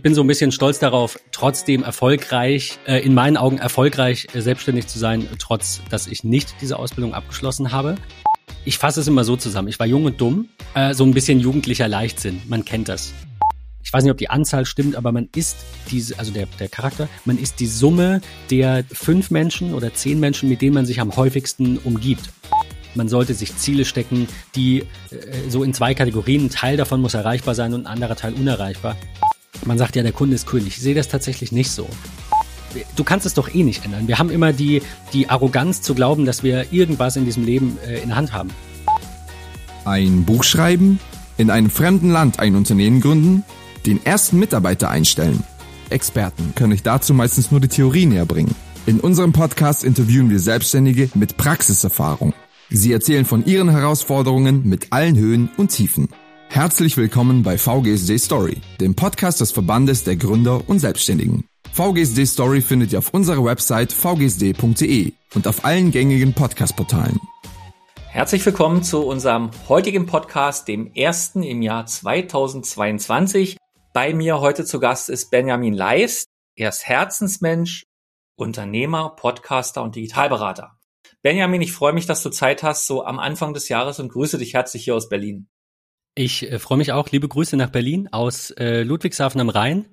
[0.00, 4.40] Ich bin so ein bisschen stolz darauf, trotzdem erfolgreich, äh, in meinen Augen erfolgreich äh,
[4.40, 7.96] selbstständig zu sein, trotz dass ich nicht diese Ausbildung abgeschlossen habe.
[8.64, 9.68] Ich fasse es immer so zusammen.
[9.68, 12.40] Ich war jung und dumm, äh, so ein bisschen jugendlicher Leichtsinn.
[12.48, 13.12] Man kennt das.
[13.84, 15.58] Ich weiß nicht, ob die Anzahl stimmt, aber man ist
[15.90, 20.48] diese, also der, der Charakter, man ist die Summe der fünf Menschen oder zehn Menschen,
[20.48, 22.30] mit denen man sich am häufigsten umgibt.
[22.94, 24.80] Man sollte sich Ziele stecken, die
[25.10, 28.32] äh, so in zwei Kategorien, ein Teil davon muss erreichbar sein und ein anderer Teil
[28.32, 28.96] unerreichbar.
[29.64, 30.76] Man sagt ja, der Kunde ist König.
[30.76, 31.88] Ich sehe das tatsächlich nicht so.
[32.96, 34.06] Du kannst es doch eh nicht ändern.
[34.06, 34.82] Wir haben immer die,
[35.12, 38.50] die Arroganz zu glauben, dass wir irgendwas in diesem Leben äh, in der Hand haben.
[39.84, 41.00] Ein Buch schreiben,
[41.36, 43.44] in einem fremden Land ein Unternehmen gründen,
[43.86, 45.42] den ersten Mitarbeiter einstellen.
[45.88, 48.54] Experten können euch dazu meistens nur die Theorie näher bringen.
[48.86, 52.32] In unserem Podcast interviewen wir Selbstständige mit Praxiserfahrung.
[52.70, 56.08] Sie erzählen von ihren Herausforderungen mit allen Höhen und Tiefen.
[56.52, 61.44] Herzlich willkommen bei VGSD Story, dem Podcast des Verbandes der Gründer und Selbstständigen.
[61.72, 67.20] VGSD Story findet ihr auf unserer Website vgsd.de und auf allen gängigen Podcast-Portalen.
[68.08, 73.56] Herzlich willkommen zu unserem heutigen Podcast, dem ersten im Jahr 2022.
[73.94, 76.26] Bei mir heute zu Gast ist Benjamin Leist.
[76.56, 77.84] Er ist Herzensmensch,
[78.34, 80.72] Unternehmer, Podcaster und Digitalberater.
[81.22, 84.36] Benjamin, ich freue mich, dass du Zeit hast, so am Anfang des Jahres und grüße
[84.36, 85.48] dich herzlich hier aus Berlin.
[86.14, 87.08] Ich äh, freue mich auch.
[87.10, 89.88] Liebe Grüße nach Berlin aus äh, Ludwigshafen am Rhein,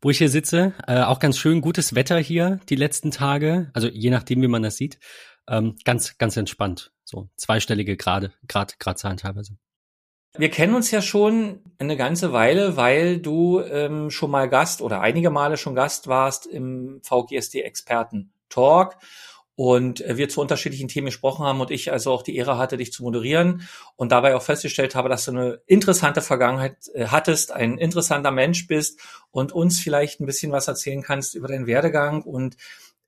[0.00, 0.74] wo ich hier sitze.
[0.86, 3.70] Äh, auch ganz schön gutes Wetter hier die letzten Tage.
[3.74, 4.98] Also je nachdem, wie man das sieht.
[5.48, 6.92] Ähm, ganz, ganz entspannt.
[7.04, 9.56] So zweistellige Grade, Grad, Gradzahlen teilweise.
[10.36, 15.00] Wir kennen uns ja schon eine ganze Weile, weil du ähm, schon mal Gast oder
[15.00, 18.96] einige Male schon Gast warst im VGSD Experten Talk
[19.60, 22.78] und äh, wir zu unterschiedlichen Themen gesprochen haben und ich also auch die Ehre hatte,
[22.78, 27.52] dich zu moderieren und dabei auch festgestellt habe, dass du eine interessante Vergangenheit äh, hattest,
[27.52, 28.98] ein interessanter Mensch bist
[29.30, 32.22] und uns vielleicht ein bisschen was erzählen kannst über deinen Werdegang.
[32.22, 32.56] Und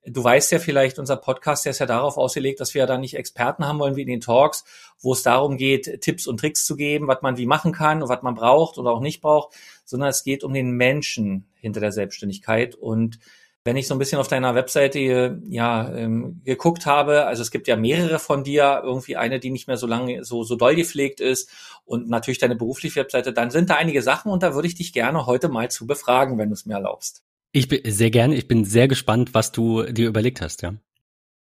[0.05, 2.97] Du weißt ja vielleicht, unser Podcast, der ist ja darauf ausgelegt, dass wir ja da
[2.97, 4.65] nicht Experten haben wollen wie in den Talks,
[4.99, 8.09] wo es darum geht, Tipps und Tricks zu geben, was man wie machen kann und
[8.09, 11.93] was man braucht oder auch nicht braucht, sondern es geht um den Menschen hinter der
[11.93, 12.75] Selbstständigkeit.
[12.75, 13.17] Und
[13.65, 17.67] wenn ich so ein bisschen auf deiner Webseite ja ähm, geguckt habe, also es gibt
[17.67, 21.21] ja mehrere von dir, irgendwie eine, die nicht mehr so lange so so doll gepflegt
[21.21, 21.49] ist
[21.85, 24.91] und natürlich deine berufliche Webseite, dann sind da einige Sachen und da würde ich dich
[24.91, 27.23] gerne heute mal zu befragen, wenn du es mir erlaubst.
[27.53, 30.73] Ich bin sehr gerne, ich bin sehr gespannt, was du dir überlegt hast, ja.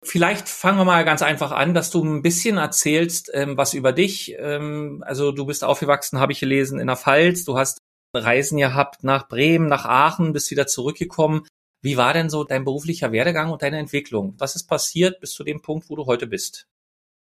[0.06, 3.94] Vielleicht fangen wir mal ganz einfach an, dass du ein bisschen erzählst, ähm, was über
[3.94, 4.35] dich.
[4.38, 7.45] Ähm, also du bist aufgewachsen, habe ich gelesen, in der Pfalz.
[7.45, 7.78] Du hast
[8.13, 11.47] Reisen gehabt nach Bremen, nach Aachen, bist wieder zurückgekommen.
[11.83, 14.33] Wie war denn so dein beruflicher Werdegang und deine Entwicklung?
[14.38, 16.67] Was ist passiert bis zu dem Punkt, wo du heute bist?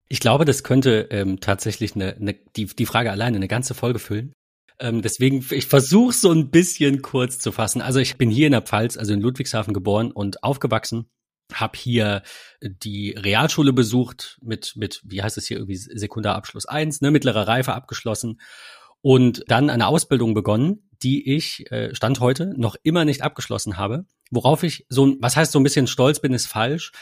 [0.08, 3.98] Ich glaube, das könnte ähm, tatsächlich eine, eine, die, die Frage alleine eine ganze Folge
[3.98, 4.32] füllen.
[4.80, 7.82] Ähm, deswegen, ich versuche so ein bisschen kurz zu fassen.
[7.82, 11.10] Also ich bin hier in der Pfalz, also in Ludwigshafen geboren und aufgewachsen
[11.52, 12.22] habe hier
[12.60, 17.72] die Realschule besucht mit mit wie heißt es hier irgendwie Sekundarabschluss eins, ne mittlere Reife
[17.72, 18.38] abgeschlossen
[19.00, 24.06] und dann eine Ausbildung begonnen, die ich äh, stand heute noch immer nicht abgeschlossen habe.
[24.30, 26.92] Worauf ich so, was heißt so ein bisschen stolz bin, ist falsch.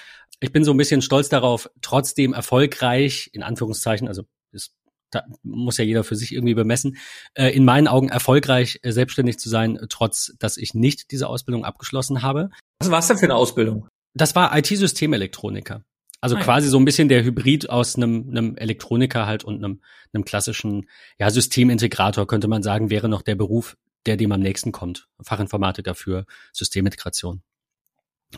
[0.41, 4.75] Ich bin so ein bisschen stolz darauf, trotzdem erfolgreich, in Anführungszeichen, also ist,
[5.11, 6.99] da muss ja jeder für sich irgendwie bemessen,
[7.35, 11.65] äh, in meinen Augen erfolgreich äh, selbstständig zu sein, trotz dass ich nicht diese Ausbildung
[11.65, 12.51] abgeschlossen habe.
[12.81, 13.89] Was war es denn für eine Ausbildung?
[14.15, 15.83] Das war IT-Systemelektroniker.
[16.21, 19.81] Also ah, quasi so ein bisschen der Hybrid aus einem, einem Elektroniker halt und einem,
[20.13, 24.73] einem klassischen ja, Systemintegrator, könnte man sagen, wäre noch der Beruf, der dem am nächsten
[24.73, 25.09] kommt.
[25.21, 27.43] Fachinformatiker für Systemintegration.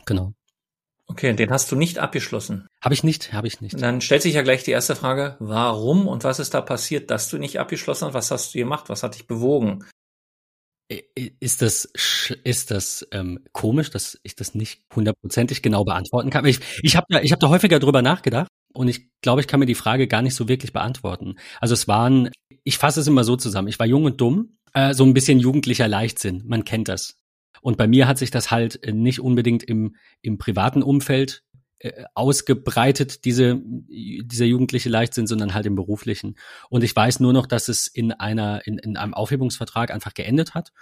[0.06, 0.34] Genau.
[1.06, 2.66] Okay, den hast du nicht abgeschlossen.
[2.82, 3.80] Habe ich nicht, habe ich nicht.
[3.80, 7.30] Dann stellt sich ja gleich die erste Frage, warum und was ist da passiert, dass
[7.30, 8.14] du nicht abgeschlossen hast?
[8.14, 8.88] Was hast du gemacht?
[8.88, 9.84] Was hat dich bewogen?
[11.14, 11.90] Ist das,
[12.44, 16.44] ist das ähm, komisch, dass ich das nicht hundertprozentig genau beantworten kann?
[16.46, 19.60] Ich, ich habe da, ich hab da häufiger drüber nachgedacht und ich glaube, ich kann
[19.60, 21.36] mir die Frage gar nicht so wirklich beantworten.
[21.60, 22.30] Also es waren,
[22.64, 25.38] ich fasse es immer so zusammen, ich war jung und dumm, äh, so ein bisschen
[25.38, 27.16] jugendlicher Leichtsinn, man kennt das.
[27.60, 31.42] Und bei mir hat sich das halt nicht unbedingt im, im privaten Umfeld
[31.80, 36.36] äh, ausgebreitet, diese, dieser jugendliche Leichtsinn, sondern halt im beruflichen.
[36.70, 40.54] Und ich weiß nur noch, dass es in einer, in, in einem Aufhebungsvertrag einfach geendet
[40.54, 40.72] hat.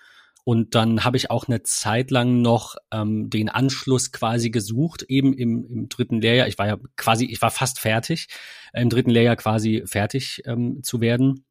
[0.44, 5.34] Und dann habe ich auch eine Zeit lang noch ähm, den Anschluss quasi gesucht, eben
[5.34, 6.46] im, im dritten Lehrjahr.
[6.46, 8.28] Ich war ja quasi, ich war fast fertig,
[8.72, 11.45] äh, im dritten Lehrjahr quasi fertig ähm, zu werden äh,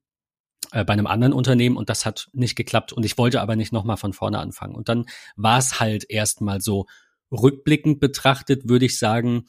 [0.72, 3.98] bei einem anderen Unternehmen und das hat nicht geklappt und ich wollte aber nicht nochmal
[3.98, 4.76] von vorne anfangen.
[4.76, 6.86] Und dann war es halt erstmal so,
[7.32, 9.46] rückblickend betrachtet würde ich sagen,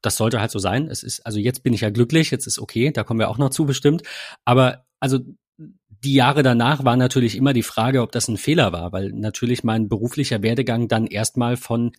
[0.00, 0.88] das sollte halt so sein.
[0.88, 3.38] Es ist, also jetzt bin ich ja glücklich, jetzt ist okay, da kommen wir auch
[3.38, 4.02] noch zu bestimmt.
[4.44, 5.20] Aber also
[6.04, 9.64] die Jahre danach war natürlich immer die Frage, ob das ein Fehler war, weil natürlich
[9.64, 11.92] mein beruflicher Werdegang dann erstmal von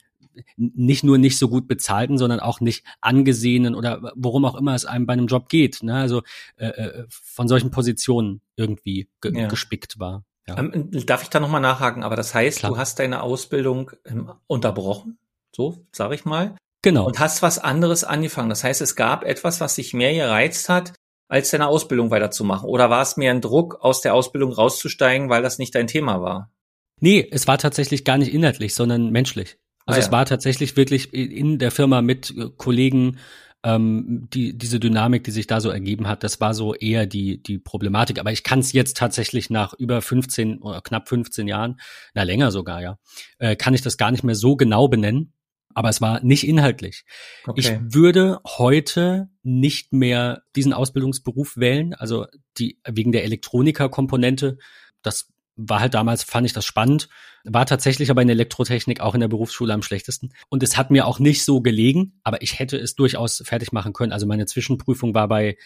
[0.58, 4.86] nicht nur nicht so gut bezahlten, sondern auch nicht angesehenen oder worum auch immer es
[4.86, 5.84] einem bei einem Job geht.
[5.84, 5.96] Ne?
[5.96, 6.24] Also
[6.58, 9.48] äh, äh von solchen Positionen irgendwie ge ja.
[9.48, 10.24] gespickt war.
[10.48, 10.58] Ja.
[10.58, 12.04] Ähm, darf ich da nochmal nachhaken?
[12.04, 12.72] Aber das heißt, Klar.
[12.72, 15.18] du hast deine Ausbildung ähm, unterbrochen,
[15.56, 16.56] so sage ich mal.
[16.82, 17.06] Genau.
[17.06, 18.50] Und hast was anderes angefangen.
[18.50, 20.94] Das heißt, es gab etwas, was dich mehr gereizt hat,
[21.28, 22.70] als deine Ausbildung weiterzumachen.
[22.70, 26.22] Oder war es mehr ein Druck, aus der Ausbildung rauszusteigen, weil das nicht dein Thema
[26.22, 26.52] war?
[27.00, 29.58] Nee, es war tatsächlich gar nicht inhaltlich, sondern menschlich.
[29.86, 30.06] Also ah, ja.
[30.06, 33.18] es war tatsächlich wirklich in der Firma mit äh, Kollegen,
[33.64, 37.42] ähm, die, diese Dynamik, die sich da so ergeben hat, das war so eher die,
[37.42, 38.20] die Problematik.
[38.20, 41.80] Aber ich kann es jetzt tatsächlich nach über 15 oder knapp 15 Jahren,
[42.14, 42.98] na länger sogar, ja,
[43.40, 45.34] äh, kann ich das gar nicht mehr so genau benennen.
[45.76, 47.06] Aber es war nicht inhaltlich.
[47.46, 47.60] Okay.
[47.60, 52.28] Ich würde heute nicht mehr diesen Ausbildungsberuf wählen, also
[52.58, 54.58] die wegen der Elektronikerkomponente.
[55.02, 57.10] Das war halt damals, fand ich das spannend,
[57.44, 60.34] war tatsächlich aber in Elektrotechnik auch in der Berufsschule am schlechtesten.
[60.50, 63.94] Und es hat mir auch nicht so gelegen, aber ich hätte es durchaus fertig machen
[63.94, 64.12] können.
[64.12, 65.58] Also meine Zwischenprüfung war bei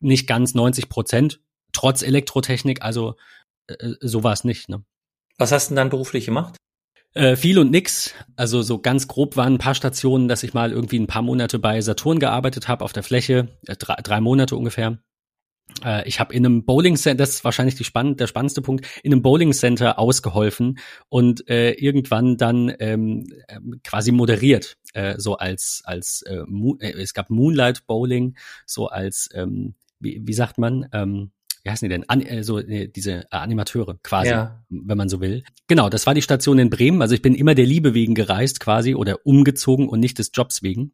[0.00, 1.40] nicht ganz 90 Prozent,
[1.72, 3.16] trotz Elektrotechnik, also
[3.66, 4.68] äh, so war es nicht.
[4.68, 4.84] Ne?
[5.38, 6.56] Was hast du denn dann beruflich gemacht?
[7.14, 8.12] Äh, viel und nix.
[8.34, 11.60] Also so ganz grob waren ein paar Stationen, dass ich mal irgendwie ein paar Monate
[11.60, 14.98] bei Saturn gearbeitet habe auf der Fläche, äh, drei, drei Monate ungefähr.
[15.84, 19.12] Äh, ich habe in einem Bowling Center, das ist wahrscheinlich spann der spannendste Punkt, in
[19.12, 20.78] einem Bowling Center ausgeholfen
[21.08, 26.42] und äh, irgendwann dann ähm, ähm, quasi moderiert, äh, so als als äh,
[26.80, 31.30] äh, es gab Moonlight Bowling, so als ähm, wie, wie sagt man ähm,
[31.64, 32.08] wie heißen die denn?
[32.08, 34.62] An, äh, so äh, diese Animateure quasi, ja.
[34.68, 35.42] wenn man so will.
[35.66, 37.00] Genau, das war die Station in Bremen.
[37.00, 40.62] Also ich bin immer der Liebe wegen gereist quasi oder umgezogen und nicht des Jobs
[40.62, 40.92] wegen.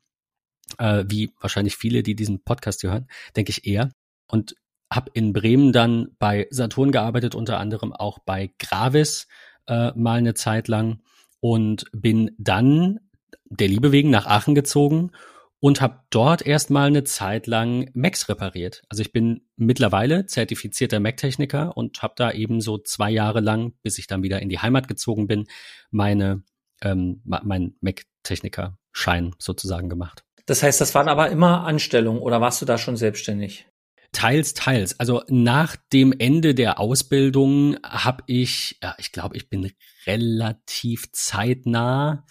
[0.78, 3.90] Äh, wie wahrscheinlich viele, die diesen Podcast hier hören, denke ich eher
[4.28, 4.54] und
[4.92, 9.26] habe in Bremen dann bei Saturn gearbeitet, unter anderem auch bei Gravis
[9.66, 11.00] äh, mal eine Zeit lang
[11.40, 13.00] und bin dann
[13.44, 15.10] der Liebe wegen nach Aachen gezogen
[15.60, 18.82] und habe dort erstmal eine Zeit lang Macs repariert.
[18.88, 23.98] Also ich bin mittlerweile zertifizierter Mac-Techniker und habe da eben so zwei Jahre lang, bis
[23.98, 25.46] ich dann wieder in die Heimat gezogen bin,
[25.90, 26.42] meine
[26.82, 30.24] ähm, mein Mac-Techniker-Schein sozusagen gemacht.
[30.46, 33.66] Das heißt, das waren aber immer Anstellungen oder warst du da schon selbstständig?
[34.12, 34.98] Teils, teils.
[34.98, 39.70] Also nach dem Ende der Ausbildung habe ich, ja, ich glaube, ich bin
[40.06, 42.24] relativ zeitnah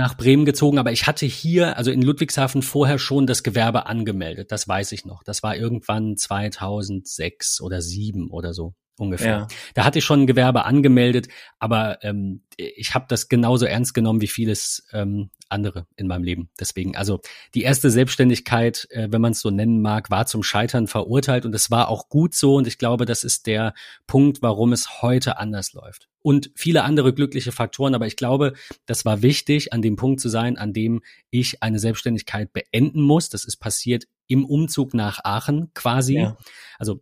[0.00, 4.50] nach Bremen gezogen, aber ich hatte hier, also in Ludwigshafen vorher schon das Gewerbe angemeldet.
[4.50, 5.22] Das weiß ich noch.
[5.22, 9.28] Das war irgendwann 2006 oder 2007 oder so ungefähr.
[9.28, 9.48] Ja.
[9.74, 14.20] Da hatte ich schon ein Gewerbe angemeldet, aber ähm, ich habe das genauso ernst genommen
[14.20, 16.50] wie vieles ähm, andere in meinem Leben.
[16.58, 17.20] Deswegen, also
[17.54, 21.54] die erste Selbstständigkeit, äh, wenn man es so nennen mag, war zum Scheitern verurteilt und
[21.54, 23.74] es war auch gut so und ich glaube, das ist der
[24.06, 26.08] Punkt, warum es heute anders läuft.
[26.22, 28.52] Und viele andere glückliche Faktoren, aber ich glaube,
[28.84, 33.30] das war wichtig, an dem Punkt zu sein, an dem ich eine Selbstständigkeit beenden muss.
[33.30, 36.16] Das ist passiert im Umzug nach Aachen quasi.
[36.16, 36.36] Ja.
[36.78, 37.00] Also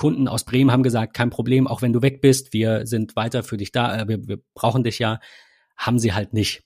[0.00, 3.42] Kunden aus Bremen haben gesagt, kein Problem, auch wenn du weg bist, wir sind weiter
[3.42, 5.20] für dich da, äh, wir, wir brauchen dich ja,
[5.76, 6.62] haben sie halt nicht.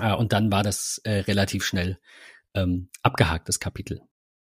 [0.00, 1.98] Äh, und dann war das äh, relativ schnell
[2.54, 4.00] ähm, abgehakt, das Kapitel.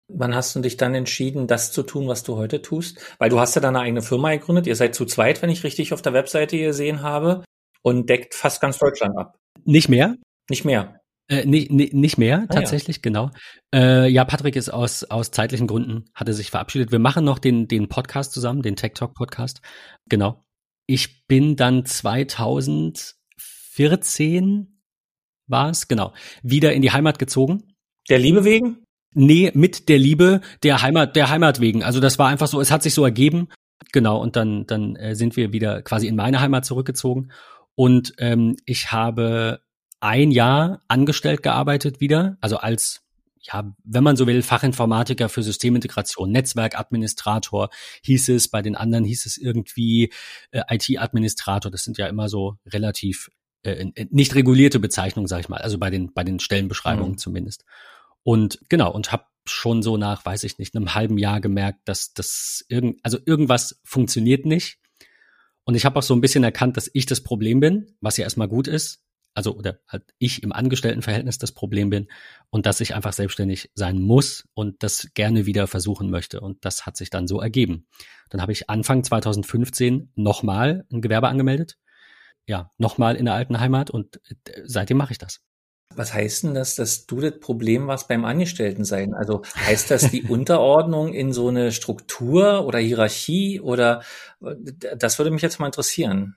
[0.06, 3.00] Wann hast du dich dann entschieden, das zu tun, was du heute tust?
[3.19, 4.69] Weil du hast ja deine eigene Firma gegründet.
[4.69, 7.42] Ihr seid zu zweit, wenn ich richtig auf der Webseite gesehen habe,
[7.83, 9.37] und deckt fast ganz Deutschland ab.
[9.64, 10.16] Nicht mehr?
[10.49, 10.98] Nicht mehr.
[11.28, 13.02] Äh, nee, nee, nicht mehr, ah, tatsächlich, ja.
[13.02, 13.30] genau.
[13.75, 16.90] Äh, ja, Patrick ist aus, aus zeitlichen Gründen, hatte sich verabschiedet.
[16.90, 19.61] Wir machen noch den, den Podcast zusammen, den Tech Talk Podcast.
[20.08, 20.42] Genau.
[20.87, 24.78] Ich bin dann 2014
[25.49, 27.75] war es, genau, wieder in die Heimat gezogen.
[28.08, 28.85] Der Liebe wegen?
[29.14, 31.82] Nee, mit der Liebe der Heimat, der Heimat wegen.
[31.82, 33.49] Also das war einfach so, es hat sich so ergeben.
[33.92, 37.32] Genau, und dann, dann äh, sind wir wieder quasi in meine Heimat zurückgezogen.
[37.75, 39.61] Und ähm, ich habe
[40.00, 43.02] ein Jahr angestellt gearbeitet wieder, also als
[43.40, 47.71] ja, wenn man so will, Fachinformatiker für Systemintegration, Netzwerkadministrator
[48.02, 50.12] hieß es, bei den anderen hieß es irgendwie
[50.50, 51.71] äh, IT-Administrator.
[51.71, 53.31] Das sind ja immer so relativ
[53.62, 57.19] äh, nicht regulierte Bezeichnungen, sag ich mal, also bei den bei den Stellenbeschreibungen mhm.
[57.19, 57.64] zumindest.
[58.23, 62.12] Und genau und habe schon so nach, weiß ich nicht, einem halben Jahr gemerkt, dass
[62.12, 64.78] das irgend also irgendwas funktioniert nicht.
[65.64, 68.25] Und ich habe auch so ein bisschen erkannt, dass ich das Problem bin, was ja
[68.25, 69.02] erstmal gut ist
[69.35, 72.08] also oder halt ich im Angestelltenverhältnis das Problem bin
[72.50, 76.40] und dass ich einfach selbstständig sein muss und das gerne wieder versuchen möchte.
[76.40, 77.87] Und das hat sich dann so ergeben.
[78.30, 81.78] Dann habe ich Anfang 2015 nochmal ein Gewerbe angemeldet.
[82.47, 85.40] Ja, nochmal in der alten Heimat und äh, seitdem mache ich das.
[85.94, 89.14] Was heißt denn das, dass du das Problem warst beim Angestelltensein?
[89.14, 94.02] Also heißt das die Unterordnung in so eine Struktur oder Hierarchie oder
[94.97, 96.37] das würde mich jetzt mal interessieren.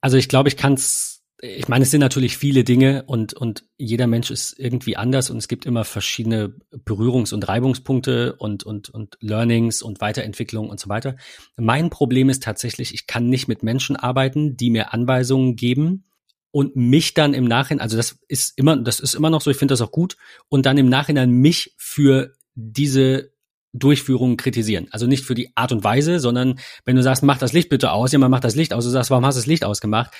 [0.00, 3.64] Also ich glaube, ich kann es ich meine, es sind natürlich viele Dinge und, und
[3.76, 8.90] jeder Mensch ist irgendwie anders und es gibt immer verschiedene Berührungs- und Reibungspunkte und, und,
[8.90, 11.16] und Learnings und Weiterentwicklung und so weiter.
[11.56, 16.04] Mein Problem ist tatsächlich, ich kann nicht mit Menschen arbeiten, die mir Anweisungen geben
[16.50, 19.58] und mich dann im Nachhinein, also das ist immer, das ist immer noch so, ich
[19.58, 20.16] finde das auch gut,
[20.48, 23.30] und dann im Nachhinein mich für diese
[23.72, 24.88] Durchführung kritisieren.
[24.90, 27.92] Also nicht für die Art und Weise, sondern wenn du sagst, mach das Licht bitte
[27.92, 30.10] aus, jemand macht das Licht aus, du sagst, warum hast du das Licht ausgemacht?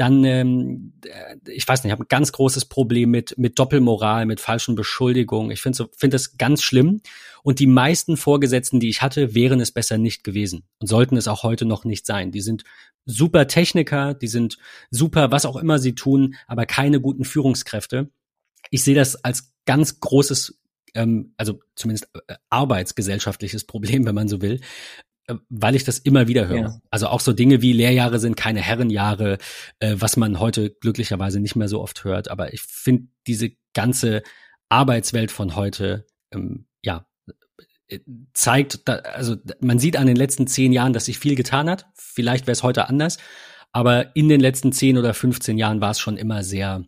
[0.00, 4.24] Dann, ähm, äh, ich weiß nicht, ich habe ein ganz großes Problem mit, mit Doppelmoral,
[4.24, 5.50] mit falschen Beschuldigungen.
[5.50, 7.02] Ich finde so, finde das ganz schlimm.
[7.42, 11.28] Und die meisten Vorgesetzten, die ich hatte, wären es besser nicht gewesen und sollten es
[11.28, 12.32] auch heute noch nicht sein.
[12.32, 12.64] Die sind
[13.04, 14.56] super Techniker, die sind
[14.90, 18.08] super, was auch immer sie tun, aber keine guten Führungskräfte.
[18.70, 20.60] Ich sehe das als ganz großes
[20.94, 24.60] ähm, also zumindest äh, arbeitsgesellschaftliches Problem, wenn man so will,
[25.48, 26.60] weil ich das immer wieder höre.
[26.60, 26.80] Ja.
[26.90, 29.38] Also auch so Dinge wie Lehrjahre sind keine Herrenjahre,
[29.78, 32.30] äh, was man heute glücklicherweise nicht mehr so oft hört.
[32.30, 34.22] Aber ich finde diese ganze
[34.68, 37.06] Arbeitswelt von heute, ähm, ja,
[37.88, 38.00] äh,
[38.32, 41.86] zeigt, da, also man sieht an den letzten zehn Jahren, dass sich viel getan hat.
[41.94, 43.18] Vielleicht wäre es heute anders,
[43.72, 46.84] aber in den letzten zehn oder 15 Jahren war es schon immer sehr,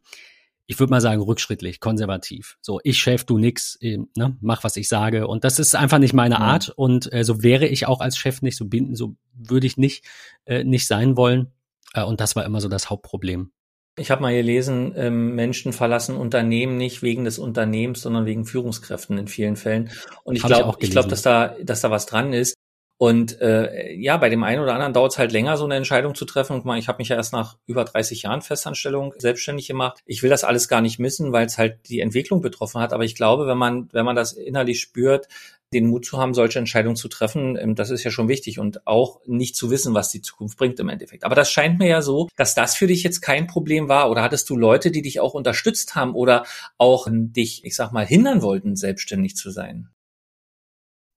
[0.67, 2.57] ich würde mal sagen, rückschrittlich, konservativ.
[2.61, 5.27] So, ich Chef, du nix, äh, ne, mach, was ich sage.
[5.27, 6.69] Und das ist einfach nicht meine Art.
[6.71, 10.05] Und äh, so wäre ich auch als Chef nicht, so bin, so würde ich nicht,
[10.45, 11.53] äh, nicht sein wollen.
[11.95, 13.51] Äh, und das war immer so das Hauptproblem.
[13.99, 19.19] Ich habe mal gelesen, ähm, Menschen verlassen Unternehmen nicht wegen des Unternehmens, sondern wegen Führungskräften
[19.19, 19.91] in vielen Fällen.
[20.25, 22.55] Und ich glaube, ich, ich glaube, dass da, dass da was dran ist.
[23.03, 26.15] Und äh, ja, bei dem einen oder anderen dauert es halt länger, so eine Entscheidung
[26.15, 26.61] zu treffen.
[26.61, 29.99] Und ich habe mich ja erst nach über 30 Jahren Festanstellung selbstständig gemacht.
[30.07, 32.93] Ich will das alles gar nicht missen, weil es halt die Entwicklung betroffen hat.
[32.93, 35.27] Aber ich glaube, wenn man, wenn man das innerlich spürt,
[35.75, 38.87] den Mut zu haben, solche Entscheidungen zu treffen, ähm, das ist ja schon wichtig und
[38.87, 41.25] auch nicht zu wissen, was die Zukunft bringt im Endeffekt.
[41.25, 44.23] Aber das scheint mir ja so, dass das für dich jetzt kein Problem war oder
[44.23, 46.45] hattest du Leute, die dich auch unterstützt haben oder
[46.79, 49.92] auch dich, ich sag mal, hindern wollten, selbstständig zu sein?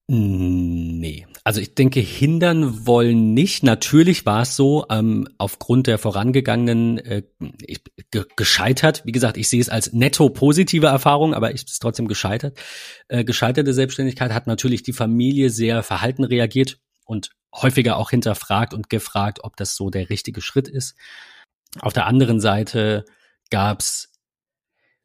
[0.08, 3.64] Nee, also ich denke, hindern wollen nicht.
[3.64, 7.22] Natürlich war es so, ähm, aufgrund der vorangegangenen äh,
[8.36, 9.02] gescheitert.
[9.04, 12.56] Wie gesagt, ich sehe es als netto positive Erfahrung, aber ich ist trotzdem gescheitert.
[13.08, 18.88] Äh, gescheiterte Selbstständigkeit hat natürlich die Familie sehr verhalten reagiert und häufiger auch hinterfragt und
[18.88, 20.94] gefragt, ob das so der richtige Schritt ist.
[21.80, 23.06] Auf der anderen Seite
[23.50, 24.15] gab's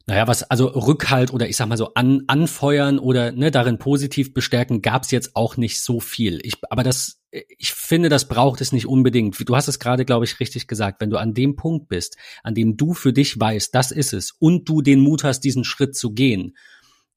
[0.06, 4.34] naja, was, also Rückhalt oder ich sag mal so an, anfeuern oder ne, darin positiv
[4.34, 6.40] bestärken, gab's jetzt auch nicht so viel.
[6.42, 9.48] Ich, aber das, ich finde, das braucht es nicht unbedingt.
[9.48, 11.00] Du hast es gerade, glaube ich, richtig gesagt.
[11.00, 14.32] Wenn du an dem Punkt bist, an dem du für dich weißt, das ist es,
[14.32, 16.56] und du den Mut hast, diesen Schritt zu gehen,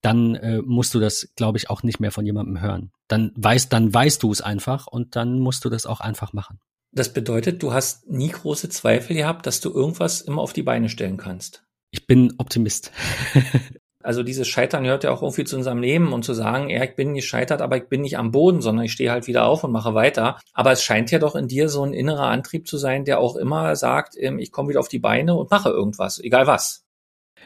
[0.02, 2.92] dann äh, musst du das, glaube ich, auch nicht mehr von jemandem hören.
[3.08, 6.60] Dann weißt, dann weißt du es einfach und dann musst du das auch einfach machen.
[6.92, 10.90] Das bedeutet, du hast nie große Zweifel gehabt, dass du irgendwas immer auf die Beine
[10.90, 11.66] stellen kannst.
[11.96, 12.92] Ich bin Optimist.
[14.04, 16.96] Also dieses Scheitern gehört ja auch irgendwie zu unserem Leben und zu sagen, ja, ich
[16.96, 19.72] bin gescheitert, aber ich bin nicht am Boden, sondern ich stehe halt wieder auf und
[19.72, 20.40] mache weiter.
[20.54, 23.36] Aber es scheint ja doch in dir so ein innerer Antrieb zu sein, der auch
[23.36, 26.86] immer sagt, ähm, ich komme wieder auf die Beine und mache irgendwas, egal was.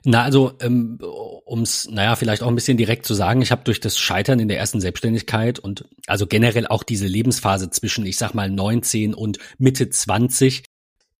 [0.04, 3.64] Na, also ähm, um es, naja, vielleicht auch ein bisschen direkt zu sagen, ich habe
[3.64, 8.18] durch das Scheitern in der ersten Selbstständigkeit und also generell auch diese Lebensphase zwischen, ich
[8.18, 10.64] sag mal, 19 und Mitte 20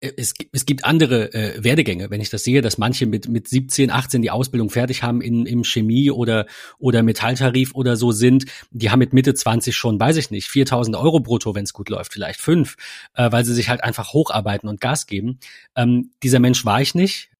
[0.00, 3.90] es, es gibt andere äh, Werdegänge, wenn ich das sehe, dass manche mit, mit 17,
[3.90, 6.46] 18 die Ausbildung fertig haben in, im Chemie oder,
[6.78, 10.96] oder Metalltarif oder so sind, die haben mit Mitte 20 schon, weiß ich nicht, 4000
[10.96, 12.76] Euro brutto, wenn es gut läuft, vielleicht fünf,
[13.14, 15.38] äh, weil sie sich halt einfach hocharbeiten und Gas geben.
[15.76, 17.30] Ähm, dieser Mensch war ich nicht,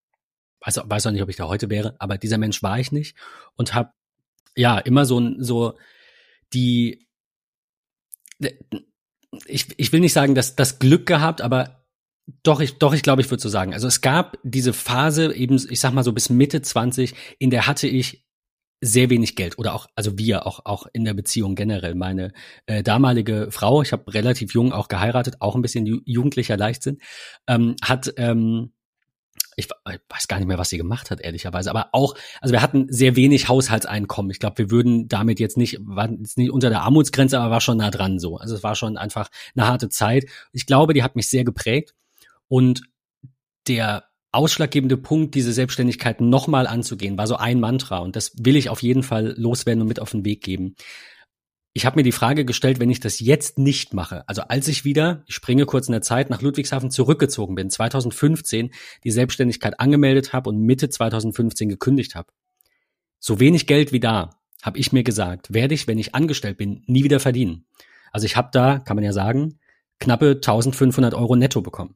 [0.60, 3.16] weiß, weiß auch nicht, ob ich da heute wäre, aber dieser Mensch war ich nicht
[3.56, 3.92] und habe
[4.54, 5.78] ja immer so, so
[6.52, 7.06] die,
[9.46, 11.79] ich, ich will nicht sagen, dass das Glück gehabt, aber
[12.42, 13.74] doch, ich, doch, ich glaube, ich würde so sagen.
[13.74, 17.66] Also es gab diese Phase eben, ich sag mal so bis Mitte 20, in der
[17.66, 18.24] hatte ich
[18.80, 21.94] sehr wenig Geld oder auch, also wir auch, auch in der Beziehung generell.
[21.94, 22.32] Meine
[22.66, 26.98] äh, damalige Frau, ich habe relativ jung auch geheiratet, auch ein bisschen ju jugendlicher Leichtsinn,
[27.46, 28.72] ähm, hat, ähm,
[29.56, 32.86] ich weiß gar nicht mehr, was sie gemacht hat, ehrlicherweise, aber auch, also wir hatten
[32.90, 34.30] sehr wenig Haushaltseinkommen.
[34.30, 37.60] Ich glaube, wir würden damit jetzt nicht, waren jetzt nicht unter der Armutsgrenze, aber war
[37.60, 38.38] schon nah dran so.
[38.38, 40.24] Also es war schon einfach eine harte Zeit.
[40.52, 41.94] Ich glaube, die hat mich sehr geprägt
[42.50, 42.82] und
[43.68, 47.98] der ausschlaggebende Punkt, diese Selbstständigkeit nochmal anzugehen, war so ein Mantra.
[47.98, 50.74] Und das will ich auf jeden Fall loswerden und mit auf den Weg geben.
[51.72, 54.84] Ich habe mir die Frage gestellt, wenn ich das jetzt nicht mache, also als ich
[54.84, 58.72] wieder, ich springe kurz in der Zeit, nach Ludwigshafen zurückgezogen bin, 2015
[59.04, 62.32] die Selbstständigkeit angemeldet habe und Mitte 2015 gekündigt habe,
[63.20, 64.30] so wenig Geld wie da,
[64.62, 67.66] habe ich mir gesagt, werde ich, wenn ich angestellt bin, nie wieder verdienen.
[68.10, 69.60] Also ich habe da, kann man ja sagen,
[70.00, 71.94] knappe 1500 Euro netto bekommen.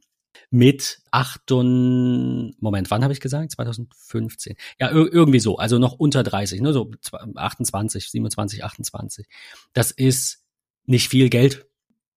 [0.54, 3.50] Mit acht und, Moment, wann habe ich gesagt?
[3.50, 4.54] 2015.
[4.78, 6.92] Ja, irgendwie so, also noch unter 30, ne, so
[7.34, 9.26] 28, 27, 28.
[9.72, 10.44] Das ist
[10.86, 11.66] nicht viel Geld,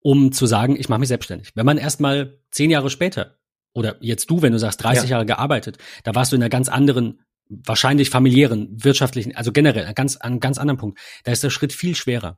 [0.01, 1.50] um zu sagen, ich mache mich selbstständig.
[1.56, 3.39] Wenn man erstmal zehn Jahre später
[3.74, 5.15] oder jetzt du, wenn du sagst 30 ja.
[5.15, 9.96] Jahre gearbeitet, da warst du in einer ganz anderen wahrscheinlich familiären, wirtschaftlichen, also generell an
[9.96, 11.00] ganz, an ganz anderen Punkt.
[11.24, 12.38] Da ist der Schritt viel schwerer.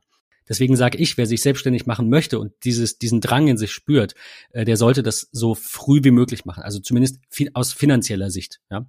[0.50, 4.14] Deswegen sage ich, wer sich selbstständig machen möchte und dieses, diesen Drang in sich spürt,
[4.50, 6.64] äh, der sollte das so früh wie möglich machen.
[6.64, 7.20] Also zumindest
[7.54, 8.60] aus finanzieller Sicht.
[8.68, 8.84] Ja.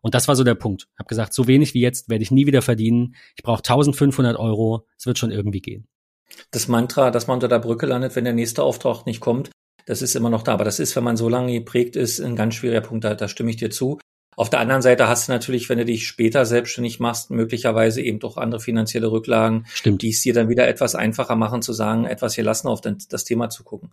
[0.00, 0.88] Und das war so der Punkt.
[0.92, 3.16] Ich habe gesagt, so wenig wie jetzt werde ich nie wieder verdienen.
[3.36, 4.86] Ich brauche 1500 Euro.
[4.96, 5.88] Es wird schon irgendwie gehen.
[6.52, 9.50] Das Mantra, dass man unter der Brücke landet, wenn der nächste Auftrag nicht kommt,
[9.86, 10.54] das ist immer noch da.
[10.54, 13.02] Aber das ist, wenn man so lange geprägt ist, ein ganz schwieriger Punkt.
[13.04, 13.98] Da, da stimme ich dir zu.
[14.34, 18.18] Auf der anderen Seite hast du natürlich, wenn du dich später selbstständig machst, möglicherweise eben
[18.18, 20.02] doch andere finanzielle Rücklagen, Stimmt.
[20.02, 23.24] die es dir dann wieder etwas einfacher machen zu sagen, etwas hier lassen, auf das
[23.24, 23.92] Thema zu gucken.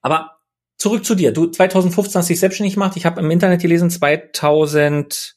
[0.00, 0.38] Aber
[0.76, 1.32] zurück zu dir.
[1.32, 2.96] Du 2015 hast dich selbstständig gemacht.
[2.96, 5.36] Ich habe im Internet gelesen 2000,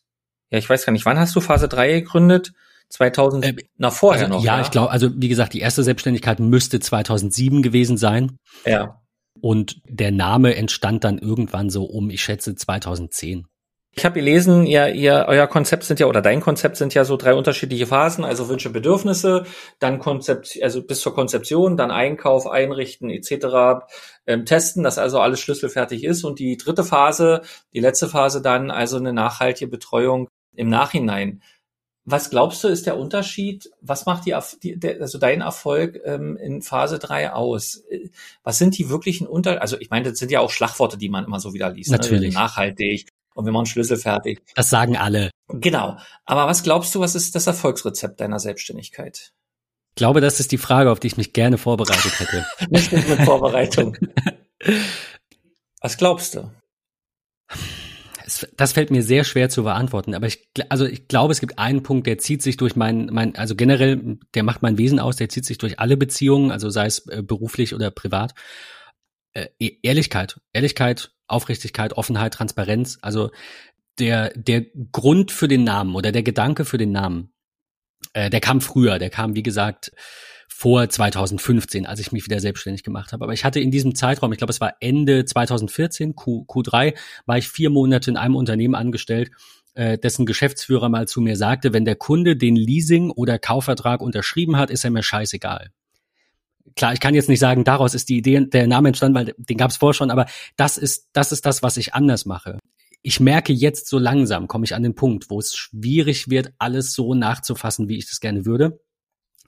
[0.51, 2.53] ja ich weiß gar nicht, wann hast du Phase 3 gegründet?
[2.89, 4.43] 2000 äh, nach vorher also, noch.
[4.43, 4.61] Ja, ja?
[4.61, 8.37] ich glaube, also wie gesagt, die erste Selbstständigkeit müsste 2007 gewesen sein.
[8.65, 9.01] Ja.
[9.41, 13.47] Und der Name entstand dann irgendwann so um, ich schätze 2010.
[13.95, 17.15] Ich habe gelesen, ihr, ihr, euer Konzept sind ja oder dein Konzept sind ja so
[17.15, 19.45] drei unterschiedliche Phasen, also Wünsche, Bedürfnisse,
[19.77, 23.85] dann Konzept, also bis zur Konzeption, dann Einkauf, Einrichten etc.
[24.25, 28.71] Ähm, testen, dass also alles schlüsselfertig ist und die dritte Phase, die letzte Phase dann
[28.71, 31.43] also eine nachhaltige Betreuung im Nachhinein.
[32.05, 33.69] Was glaubst du, ist der Unterschied?
[33.79, 37.83] Was macht die, also dein Erfolg ähm, in Phase drei aus?
[38.43, 39.61] Was sind die wirklichen Unter...
[39.61, 41.91] Also ich meine, das sind ja auch Schlagworte, die man immer so wieder liest.
[41.91, 41.97] Ne?
[41.97, 42.33] Natürlich.
[42.33, 42.39] Ne?
[42.41, 44.41] Nachhaltig, und wir machen Schlüssel fertig.
[44.55, 45.31] Das sagen alle.
[45.47, 45.97] Genau.
[46.25, 49.31] Aber was glaubst du, was ist das Erfolgsrezept deiner Selbstständigkeit?
[49.91, 52.45] Ich glaube, das ist die Frage, auf die ich mich gerne vorbereitet hätte.
[52.69, 53.97] Nicht mit Vorbereitung.
[55.81, 56.49] was glaubst du?
[58.57, 61.83] das fällt mir sehr schwer zu beantworten, aber ich, also ich glaube, es gibt einen
[61.83, 65.29] Punkt, der zieht sich durch mein, mein, also generell, der macht mein Wesen aus, der
[65.29, 68.33] zieht sich durch alle Beziehungen, also sei es äh, beruflich oder privat.
[69.33, 72.97] Äh, e-, Ehrlichkeit, Ehrlichkeit, Aufrichtigkeit, Offenheit, Transparenz.
[73.01, 73.31] Also
[73.99, 77.33] der, der Grund für den Namen oder der Gedanke für den Namen,
[78.13, 79.91] äh, der kam früher, der kam, wie gesagt,
[80.49, 83.23] vor 2015, als ich mich wieder selbstständig gemacht habe.
[83.23, 87.37] Aber ich hatte in diesem Zeitraum, ich glaube, es war Ende 2014, Q, Q3, war
[87.37, 89.31] ich vier Monate in einem Unternehmen angestellt,
[89.73, 94.57] äh, dessen Geschäftsführer mal zu mir sagte, wenn der Kunde den Leasing- oder Kaufvertrag unterschrieben
[94.57, 95.71] hat, ist er mir scheißegal
[96.75, 99.57] klar, ich kann jetzt nicht sagen, daraus ist die Idee, der Name entstanden, weil den
[99.57, 102.59] gab es vorher schon, aber das ist, das ist das, was ich anders mache.
[103.01, 106.93] Ich merke jetzt so langsam, komme ich an den Punkt, wo es schwierig wird, alles
[106.93, 108.79] so nachzufassen, wie ich das gerne würde.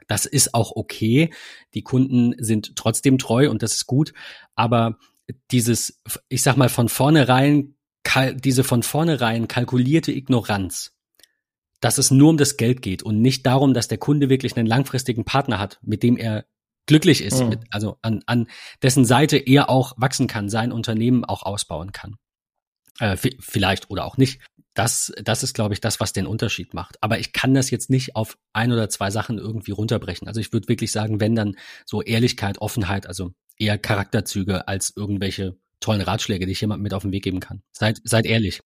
[0.07, 1.33] Das ist auch okay.
[1.73, 4.13] Die Kunden sind trotzdem treu und das ist gut.
[4.55, 4.99] Aber
[5.51, 7.75] dieses, ich sag mal, von vornherein,
[8.35, 10.93] diese von vornherein kalkulierte Ignoranz,
[11.79, 14.67] dass es nur um das Geld geht und nicht darum, dass der Kunde wirklich einen
[14.67, 16.45] langfristigen Partner hat, mit dem er
[16.85, 17.49] glücklich ist, mhm.
[17.49, 18.47] mit, also an, an
[18.81, 22.15] dessen Seite er auch wachsen kann, sein Unternehmen auch ausbauen kann.
[22.99, 24.41] Äh, vielleicht oder auch nicht.
[24.73, 26.97] Das, das ist, glaube ich, das, was den Unterschied macht.
[27.01, 30.27] Aber ich kann das jetzt nicht auf ein oder zwei Sachen irgendwie runterbrechen.
[30.27, 35.57] Also ich würde wirklich sagen, wenn dann so Ehrlichkeit, Offenheit, also eher Charakterzüge als irgendwelche
[35.79, 37.61] tollen Ratschläge, die ich jemandem mit auf den Weg geben kann.
[37.71, 38.61] Seid, seid ehrlich.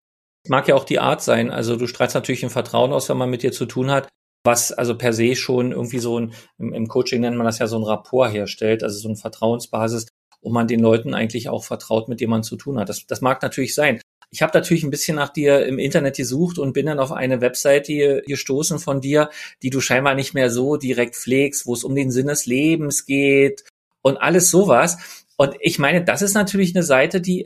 [0.47, 1.51] Mag ja auch die Art sein.
[1.51, 4.09] Also du strahlst natürlich ein Vertrauen aus, wenn man mit dir zu tun hat
[4.43, 7.77] was also per se schon irgendwie so ein, im, Coaching nennt man das ja so
[7.77, 10.07] ein Rapport herstellt, also so eine Vertrauensbasis,
[10.41, 12.89] wo man den Leuten eigentlich auch vertraut, mit denen man zu tun hat.
[12.89, 14.01] Das, das mag natürlich sein.
[14.31, 17.41] Ich habe natürlich ein bisschen nach dir im Internet gesucht und bin dann auf eine
[17.41, 19.29] Webseite gestoßen von dir,
[19.63, 23.05] die du scheinbar nicht mehr so direkt pflegst, wo es um den Sinn des Lebens
[23.05, 23.63] geht
[24.01, 25.25] und alles sowas.
[25.35, 27.45] Und ich meine, das ist natürlich eine Seite, die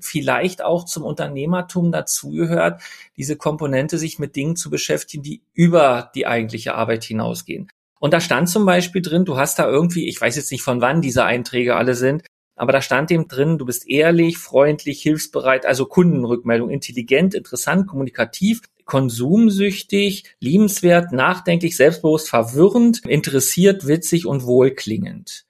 [0.00, 2.82] vielleicht auch zum Unternehmertum dazugehört,
[3.16, 7.68] diese Komponente, sich mit Dingen zu beschäftigen, die über die eigentliche Arbeit hinausgehen.
[8.00, 10.80] Und da stand zum Beispiel drin, du hast da irgendwie, ich weiß jetzt nicht von
[10.80, 12.22] wann diese Einträge alle sind,
[12.56, 18.60] aber da stand eben drin, du bist ehrlich, freundlich, hilfsbereit, also Kundenrückmeldung, intelligent, interessant, kommunikativ,
[18.84, 25.43] konsumsüchtig, liebenswert, nachdenklich, selbstbewusst, verwirrend, interessiert, witzig und wohlklingend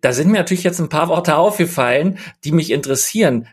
[0.00, 3.46] Da sind mir natürlich jetzt ein paar Worte aufgefallen, die mich interessieren.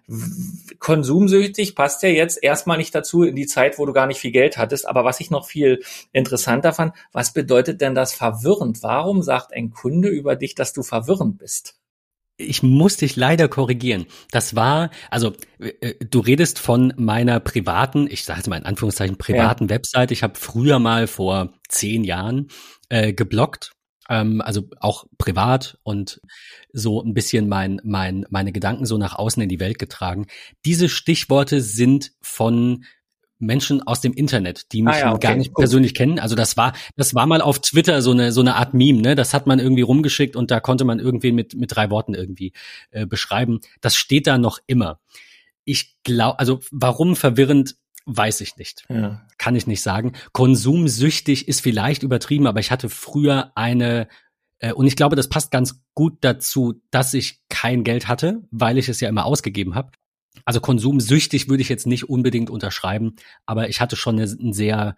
[0.80, 4.32] Konsumsüchtig passt ja jetzt erstmal nicht dazu in die Zeit, wo du gar nicht viel
[4.32, 4.88] Geld hattest.
[4.88, 8.82] Aber was ich noch viel interessanter fand, was bedeutet denn das verwirrend?
[8.82, 11.76] Warum sagt ein Kunde über dich, dass du verwirrend bist?
[12.36, 14.08] Ich muss dich leider korrigieren.
[14.32, 19.17] Das war, also äh, du redest von meiner privaten, ich sage jetzt mal in Anführungszeichen
[19.17, 19.69] privaten ja.
[19.69, 20.15] Webseite.
[20.15, 22.48] Ich habe früher mal vor zehn Jahren
[22.89, 23.74] äh, geblockt
[24.10, 26.22] ähm, also auch privat und
[26.72, 30.28] so ein bisschen mein, mein, meine Gedanken so nach außen in die Welt getragen.
[30.66, 32.86] Diese Stichworte sind von
[33.39, 36.20] Menschen aus dem Internet, die mich ah ja, okay, gar nicht persönlich kennen.
[36.20, 39.16] Also das war, das war mal auf Twitter so eine so eine Art Meme, ne?
[39.16, 42.54] Das hat man irgendwie rumgeschickt und da konnte man irgendwie mit mit drei Worten irgendwie
[42.92, 43.60] äh, beschreiben.
[43.82, 45.00] Das steht da noch immer.
[45.66, 48.84] Ich glaube, also warum verwirrend Weiß ich nicht.
[48.89, 49.26] Ja.
[49.38, 50.13] Kann ich nicht sagen.
[50.34, 54.08] Konsumsüchtig ist vielleicht übertrieben, aber ich hatte früher eine,
[54.60, 58.78] äh, und ich glaube, das passt ganz gut dazu, dass ich kein Geld hatte, weil
[58.78, 59.92] ich es ja immer ausgegeben habe.
[60.46, 64.98] Also konsumsüchtig würde ich jetzt nicht unbedingt unterschreiben, aber ich hatte schon einen sehr,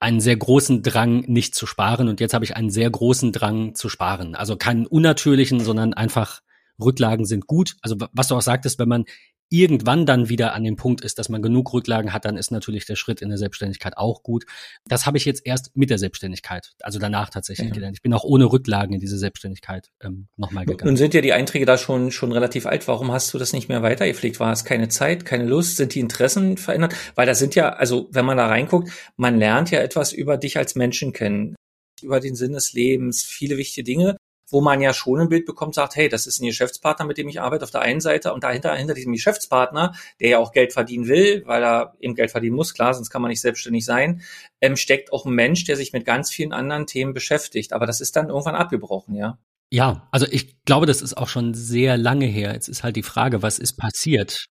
[0.00, 2.08] einen sehr großen Drang, nicht zu sparen.
[2.08, 4.34] Und jetzt habe ich einen sehr großen Drang zu sparen.
[4.34, 6.40] Also keinen unnatürlichen, sondern einfach
[6.80, 7.76] Rücklagen sind gut.
[7.82, 9.04] Also was du auch sagtest, wenn man
[9.52, 12.86] irgendwann dann wieder an dem Punkt ist, dass man genug Rücklagen hat, dann ist natürlich
[12.86, 14.44] der Schritt in der Selbstständigkeit auch gut.
[14.86, 17.74] Das habe ich jetzt erst mit der Selbstständigkeit, also danach tatsächlich ja.
[17.74, 17.96] gelernt.
[17.96, 20.88] Ich bin auch ohne Rücklagen in diese Selbstständigkeit ähm, nochmal gegangen.
[20.88, 22.88] Nun sind ja die Einträge da schon schon relativ alt.
[22.88, 24.40] Warum hast du das nicht mehr weitergepflegt?
[24.40, 25.76] War es keine Zeit, keine Lust?
[25.76, 26.94] Sind die Interessen verändert?
[27.14, 30.56] Weil das sind ja, also wenn man da reinguckt, man lernt ja etwas über dich
[30.56, 31.54] als Menschen kennen
[32.02, 34.16] über den Sinn des Lebens, viele wichtige Dinge
[34.52, 37.28] wo man ja schon ein Bild bekommt, sagt, hey, das ist ein Geschäftspartner, mit dem
[37.28, 40.72] ich arbeite auf der einen Seite und dahinter, hinter diesem Geschäftspartner, der ja auch Geld
[40.72, 44.22] verdienen will, weil er eben Geld verdienen muss, klar, sonst kann man nicht selbstständig sein,
[44.60, 47.72] ähm, steckt auch ein Mensch, der sich mit ganz vielen anderen Themen beschäftigt.
[47.72, 49.38] Aber das ist dann irgendwann abgebrochen, ja.
[49.70, 52.52] Ja, also ich glaube, das ist auch schon sehr lange her.
[52.52, 54.44] Jetzt ist halt die Frage, was ist passiert?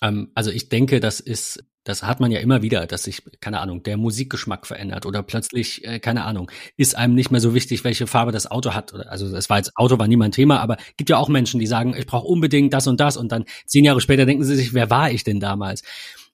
[0.00, 3.60] Ähm, also ich denke, das ist das hat man ja immer wieder, dass sich, keine
[3.60, 7.82] Ahnung, der Musikgeschmack verändert oder plötzlich, äh, keine Ahnung, ist einem nicht mehr so wichtig,
[7.82, 8.94] welche Farbe das Auto hat.
[8.94, 11.58] Oder, also das war jetzt, Auto war nie mein Thema, aber gibt ja auch Menschen,
[11.58, 14.54] die sagen, ich brauche unbedingt das und das und dann zehn Jahre später denken sie
[14.54, 15.82] sich, wer war ich denn damals?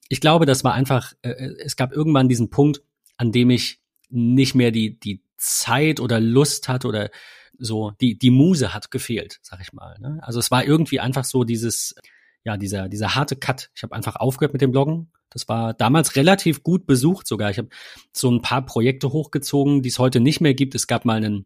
[0.07, 1.31] Ich glaube, das war einfach, äh,
[1.63, 2.81] es gab irgendwann diesen Punkt,
[3.17, 7.09] an dem ich nicht mehr die, die Zeit oder Lust hatte oder
[7.57, 9.97] so, die, die Muse hat gefehlt, sag ich mal.
[9.99, 10.19] Ne?
[10.21, 11.95] Also es war irgendwie einfach so dieses,
[12.43, 13.69] ja, dieser, dieser harte Cut.
[13.75, 17.49] Ich habe einfach aufgehört mit dem Bloggen das war damals relativ gut besucht sogar.
[17.51, 17.69] Ich habe
[18.13, 20.75] so ein paar Projekte hochgezogen, die es heute nicht mehr gibt.
[20.75, 21.45] Es gab mal einen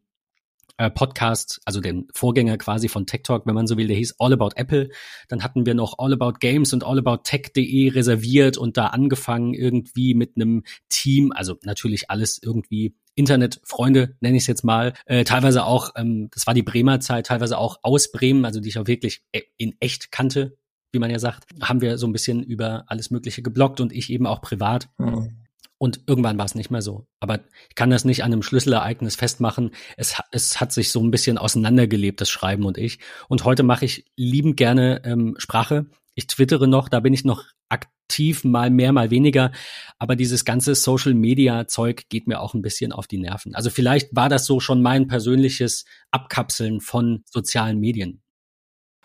[0.77, 4.15] äh, Podcast, also den Vorgänger quasi von Tech Talk, wenn man so will, der hieß
[4.19, 4.89] All About Apple.
[5.27, 9.53] Dann hatten wir noch All About Games und All About Tech.de reserviert und da angefangen
[9.53, 15.23] irgendwie mit einem Team, also natürlich alles irgendwie Internetfreunde, nenne ich es jetzt mal, äh,
[15.23, 18.79] teilweise auch, ähm, das war die Bremer Zeit, teilweise auch aus Bremen, also die ich
[18.79, 20.57] auch wirklich äh, in echt kannte,
[20.93, 24.09] wie man ja sagt, haben wir so ein bisschen über alles Mögliche geblockt und ich
[24.09, 24.89] eben auch privat.
[24.97, 25.43] Mhm.
[25.79, 27.07] Und irgendwann war es nicht mehr so.
[27.19, 29.71] Aber ich kann das nicht an einem Schlüsselereignis festmachen.
[29.97, 32.99] Es, es hat sich so ein bisschen auseinandergelebt, das Schreiben und ich.
[33.27, 35.87] Und heute mache ich liebend gerne ähm, Sprache.
[36.15, 39.51] Ich twittere noch, da bin ich noch aktiv, mal mehr, mal weniger.
[39.99, 43.53] Aber dieses ganze Social-Media-Zeug geht mir auch ein bisschen auf die Nerven.
[43.53, 48.22] Also vielleicht war das so schon mein persönliches Abkapseln von sozialen Medien.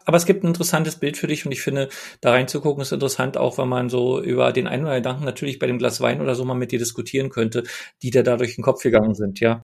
[0.08, 1.90] Aber es gibt ein interessantes Bild für dich und ich finde,
[2.22, 5.58] da reinzugucken ist interessant, auch wenn man so über den einen oder anderen Gedanken natürlich
[5.58, 7.64] bei dem Glas Wein oder so mal mit dir diskutieren könnte,
[8.02, 9.62] die dir da durch den Kopf gegangen sind, ja.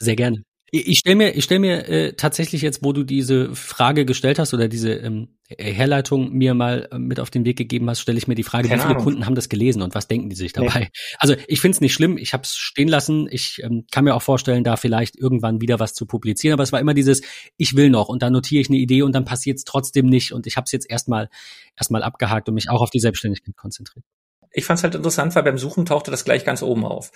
[0.00, 0.44] Sehr gerne.
[0.72, 4.54] Ich stelle mir, ich stell mir äh, tatsächlich jetzt, wo du diese Frage gestellt hast
[4.54, 8.28] oder diese ähm, Herleitung mir mal äh, mit auf den Weg gegeben hast, stelle ich
[8.28, 9.04] mir die Frage, Keine wie viele Ahnung.
[9.04, 10.80] Kunden haben das gelesen und was denken die sich dabei?
[10.80, 10.88] Nee.
[11.18, 13.26] Also ich finde es nicht schlimm, ich habe es stehen lassen.
[13.30, 16.72] Ich ähm, kann mir auch vorstellen, da vielleicht irgendwann wieder was zu publizieren, aber es
[16.72, 17.22] war immer dieses,
[17.56, 20.32] ich will noch und dann notiere ich eine Idee und dann passiert es trotzdem nicht
[20.32, 21.30] und ich habe es jetzt erstmal
[21.76, 24.04] erstmal abgehakt und mich auch auf die Selbstständigkeit konzentriert.
[24.52, 27.12] Ich fand es halt interessant, weil beim Suchen tauchte das gleich ganz oben auf.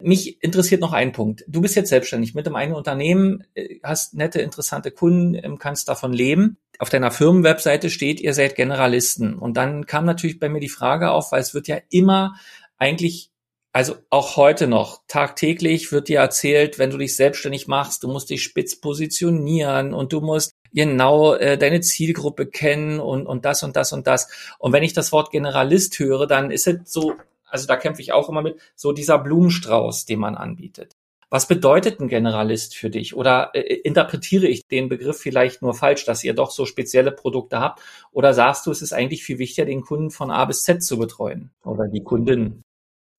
[0.00, 1.44] Mich interessiert noch ein Punkt.
[1.48, 5.88] Du bist jetzt selbstständig mit dem einen Unternehmen, äh, hast nette, interessante Kunden, ähm, kannst
[5.88, 6.58] davon leben.
[6.78, 9.38] Auf deiner Firmenwebseite steht, ihr seid Generalisten.
[9.38, 12.36] Und dann kam natürlich bei mir die Frage auf, weil es wird ja immer
[12.76, 13.30] eigentlich
[13.76, 18.30] also auch heute noch, tagtäglich wird dir erzählt, wenn du dich selbstständig machst, du musst
[18.30, 23.76] dich spitz positionieren und du musst genau äh, deine Zielgruppe kennen und, und das und
[23.76, 24.28] das und das.
[24.58, 27.16] Und wenn ich das Wort Generalist höre, dann ist es so
[27.56, 30.96] also da kämpfe ich auch immer mit, so dieser Blumenstrauß, den man anbietet.
[31.28, 33.16] Was bedeutet ein Generalist für dich?
[33.16, 37.58] Oder äh, interpretiere ich den Begriff vielleicht nur falsch, dass ihr doch so spezielle Produkte
[37.58, 37.82] habt?
[38.12, 40.98] Oder sagst du, es ist eigentlich viel wichtiger, den Kunden von A bis Z zu
[40.98, 42.62] betreuen oder die Kundin?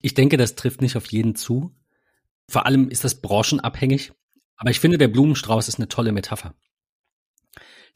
[0.02, 1.72] Ich denke, das trifft nicht auf jeden zu.
[2.50, 4.14] Vor allem ist das branchenabhängig.
[4.56, 6.54] Aber ich finde, der Blumenstrauß ist eine tolle Metapher.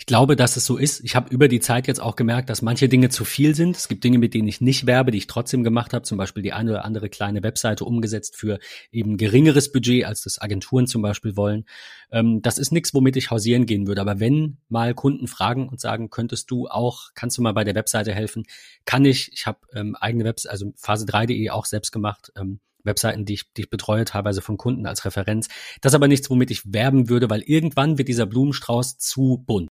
[0.01, 1.03] Ich glaube, dass es so ist.
[1.03, 3.77] Ich habe über die Zeit jetzt auch gemerkt, dass manche Dinge zu viel sind.
[3.77, 6.01] Es gibt Dinge, mit denen ich nicht werbe, die ich trotzdem gemacht habe.
[6.01, 8.57] Zum Beispiel die eine oder andere kleine Webseite umgesetzt für
[8.91, 11.65] eben geringeres Budget, als das Agenturen zum Beispiel wollen.
[12.11, 14.01] Ähm, das ist nichts, womit ich hausieren gehen würde.
[14.01, 17.75] Aber wenn mal Kunden fragen und sagen, könntest du auch, kannst du mal bei der
[17.75, 18.45] Webseite helfen,
[18.85, 19.31] kann ich.
[19.33, 22.31] Ich habe ähm, eigene Webseite, also phase3.de auch selbst gemacht.
[22.35, 25.47] Ähm, Webseiten, die ich, die ich betreue, teilweise von Kunden als Referenz.
[25.81, 29.69] Das ist aber nichts, womit ich werben würde, weil irgendwann wird dieser Blumenstrauß zu bunt.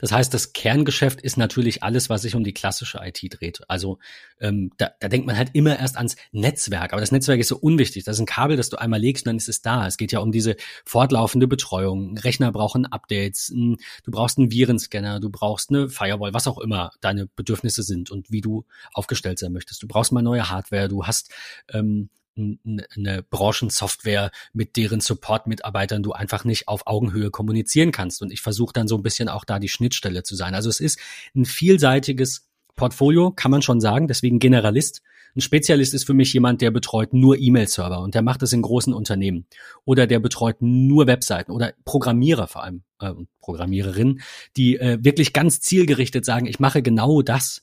[0.00, 3.60] Das heißt, das Kerngeschäft ist natürlich alles, was sich um die klassische IT dreht.
[3.68, 3.98] Also
[4.40, 7.58] ähm, da, da denkt man halt immer erst ans Netzwerk, aber das Netzwerk ist so
[7.58, 8.04] unwichtig.
[8.04, 9.86] Das ist ein Kabel, das du einmal legst und dann ist es da.
[9.86, 12.16] Es geht ja um diese fortlaufende Betreuung.
[12.18, 13.76] Rechner brauchen Updates, du
[14.10, 18.40] brauchst einen Virenscanner, du brauchst eine Firewall, was auch immer deine Bedürfnisse sind und wie
[18.40, 19.82] du aufgestellt sein möchtest.
[19.82, 21.30] Du brauchst mal neue Hardware, du hast
[21.72, 28.22] ähm, eine Branchensoftware, mit deren Support-Mitarbeitern du einfach nicht auf Augenhöhe kommunizieren kannst.
[28.22, 30.54] Und ich versuche dann so ein bisschen auch da die Schnittstelle zu sein.
[30.54, 30.98] Also es ist
[31.34, 35.02] ein vielseitiges Portfolio, kann man schon sagen, deswegen Generalist.
[35.36, 38.62] Ein Spezialist ist für mich jemand, der betreut nur E-Mail-Server und der macht es in
[38.62, 39.46] großen Unternehmen.
[39.84, 44.22] Oder der betreut nur Webseiten oder Programmierer vor allem, äh, Programmiererinnen,
[44.56, 47.62] die äh, wirklich ganz zielgerichtet sagen, ich mache genau das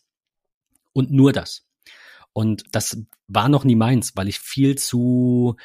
[0.93, 1.66] und nur das.
[2.37, 2.95] Und das
[3.27, 5.55] war noch nie meins, weil ich viel zu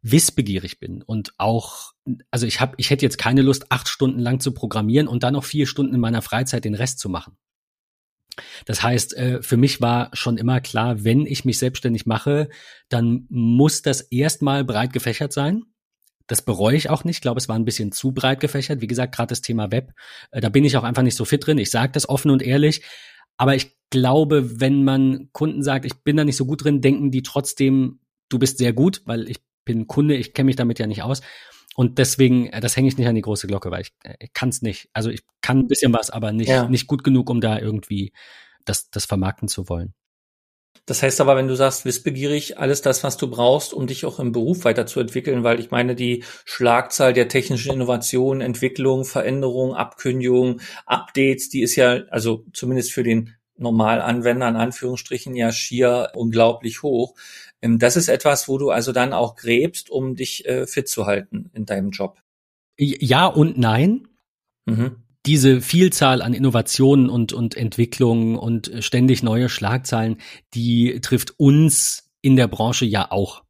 [0.00, 1.92] wissbegierig bin und auch,
[2.30, 5.32] also ich habe, ich hätte jetzt keine Lust, acht Stunden lang zu programmieren und dann
[5.32, 7.36] noch vier Stunden in meiner Freizeit den Rest zu machen.
[8.64, 12.48] Das heißt, äh, für mich war schon immer klar, wenn ich mich selbstständig mache,
[12.88, 15.64] dann muss das erstmal breit gefächert sein.
[16.28, 17.16] Das bereue ich auch nicht.
[17.16, 18.80] Ich glaube, es war ein bisschen zu breit gefächert.
[18.80, 19.90] Wie gesagt, gerade das Thema Web,
[20.30, 21.58] äh, da bin ich auch einfach nicht so fit drin.
[21.58, 22.82] Ich sage das offen und ehrlich.
[23.36, 27.10] Aber ich glaube, wenn man Kunden sagt, ich bin da nicht so gut drin, denken
[27.10, 30.86] die trotzdem, du bist sehr gut, weil ich bin Kunde, ich kenne mich damit ja
[30.86, 31.20] nicht aus.
[31.76, 34.32] Und deswegen, äh, das hänge ich nicht an die große Glocke, weil ich, äh, ich
[34.32, 34.88] kann es nicht.
[34.92, 36.68] Also ich kann ein bisschen was, aber nicht, ja.
[36.68, 38.12] nicht gut genug, um da irgendwie
[38.64, 39.94] das, das vermarkten zu wollen.
[40.86, 44.18] Das heißt aber, wenn du sagst, wissbegierig, alles das, was du brauchst, um dich auch
[44.18, 51.48] im Beruf weiterzuentwickeln, weil ich meine, die Schlagzahl der technischen Innovationen, Entwicklung, Veränderung, Abkündigung, Updates,
[51.48, 57.14] die ist ja, also zumindest für den Normalanwender in Anführungsstrichen ja schier unglaublich hoch.
[57.62, 61.06] Ähm, das ist etwas, wo du also dann auch gräbst, um dich äh, fit zu
[61.06, 62.20] halten in deinem Job.
[62.76, 64.08] Ja und nein.
[64.66, 70.18] Mhm diese Vielzahl an Innovationen und, und Entwicklungen und ständig neue Schlagzeilen,
[70.54, 73.43] die trifft uns in der Branche ja auch.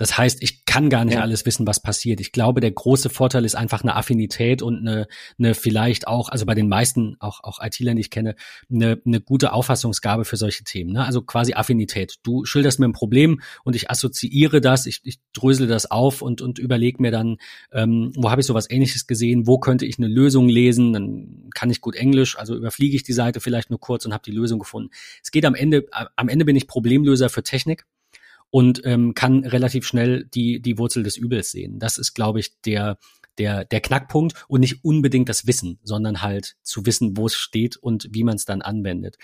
[0.00, 1.20] Das heißt, ich kann gar nicht ja.
[1.20, 2.20] alles wissen, was passiert.
[2.20, 5.06] Ich glaube, der große Vorteil ist einfach eine Affinität und eine,
[5.38, 8.34] eine vielleicht auch, also bei den meisten, auch, auch IT-Lern, die ich kenne,
[8.72, 10.92] eine, eine gute Auffassungsgabe für solche Themen.
[10.92, 11.04] Ne?
[11.04, 12.16] Also quasi Affinität.
[12.22, 16.40] Du schilderst mir ein Problem und ich assoziiere das, ich, ich drösele das auf und,
[16.40, 17.36] und überlege mir dann,
[17.70, 21.68] ähm, wo habe ich sowas ähnliches gesehen, wo könnte ich eine Lösung lesen, dann kann
[21.68, 24.60] ich gut Englisch, also überfliege ich die Seite vielleicht nur kurz und habe die Lösung
[24.60, 24.88] gefunden.
[25.22, 25.84] Es geht am Ende,
[26.16, 27.84] am Ende bin ich Problemlöser für Technik
[28.50, 31.78] und ähm, kann relativ schnell die, die Wurzel des Übels sehen.
[31.78, 32.98] Das ist, glaube ich, der,
[33.38, 37.76] der, der Knackpunkt und nicht unbedingt das Wissen, sondern halt zu wissen, wo es steht
[37.76, 39.16] und wie man es dann anwendet.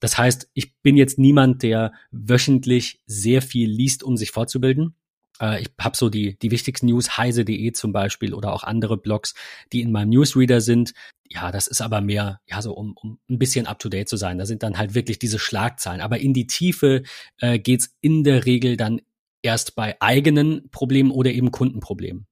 [0.00, 4.94] Das heißt, ich bin jetzt niemand, der wöchentlich sehr viel liest, um sich fortzubilden.
[5.40, 9.34] Äh, ich habe so die, die wichtigsten News, heise.de zum Beispiel oder auch andere Blogs,
[9.72, 10.92] die in meinem Newsreader sind.
[11.28, 14.16] Ja, das ist aber mehr, ja, so um, um ein bisschen up to date zu
[14.16, 14.38] sein.
[14.38, 16.00] Da sind dann halt wirklich diese Schlagzeilen.
[16.00, 17.02] Aber in die Tiefe
[17.38, 19.00] äh, geht's in der Regel dann
[19.42, 22.26] erst bei eigenen Problemen oder eben Kundenproblemen.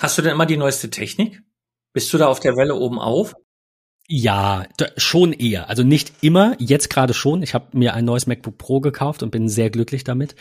[0.00, 1.42] Hast du denn immer die neueste Technik?
[1.92, 3.34] Bist du da auf der Welle oben auf?
[4.12, 4.64] Ja,
[4.96, 5.68] schon eher.
[5.68, 7.44] Also nicht immer, jetzt gerade schon.
[7.44, 10.34] Ich habe mir ein neues MacBook Pro gekauft und bin sehr glücklich damit.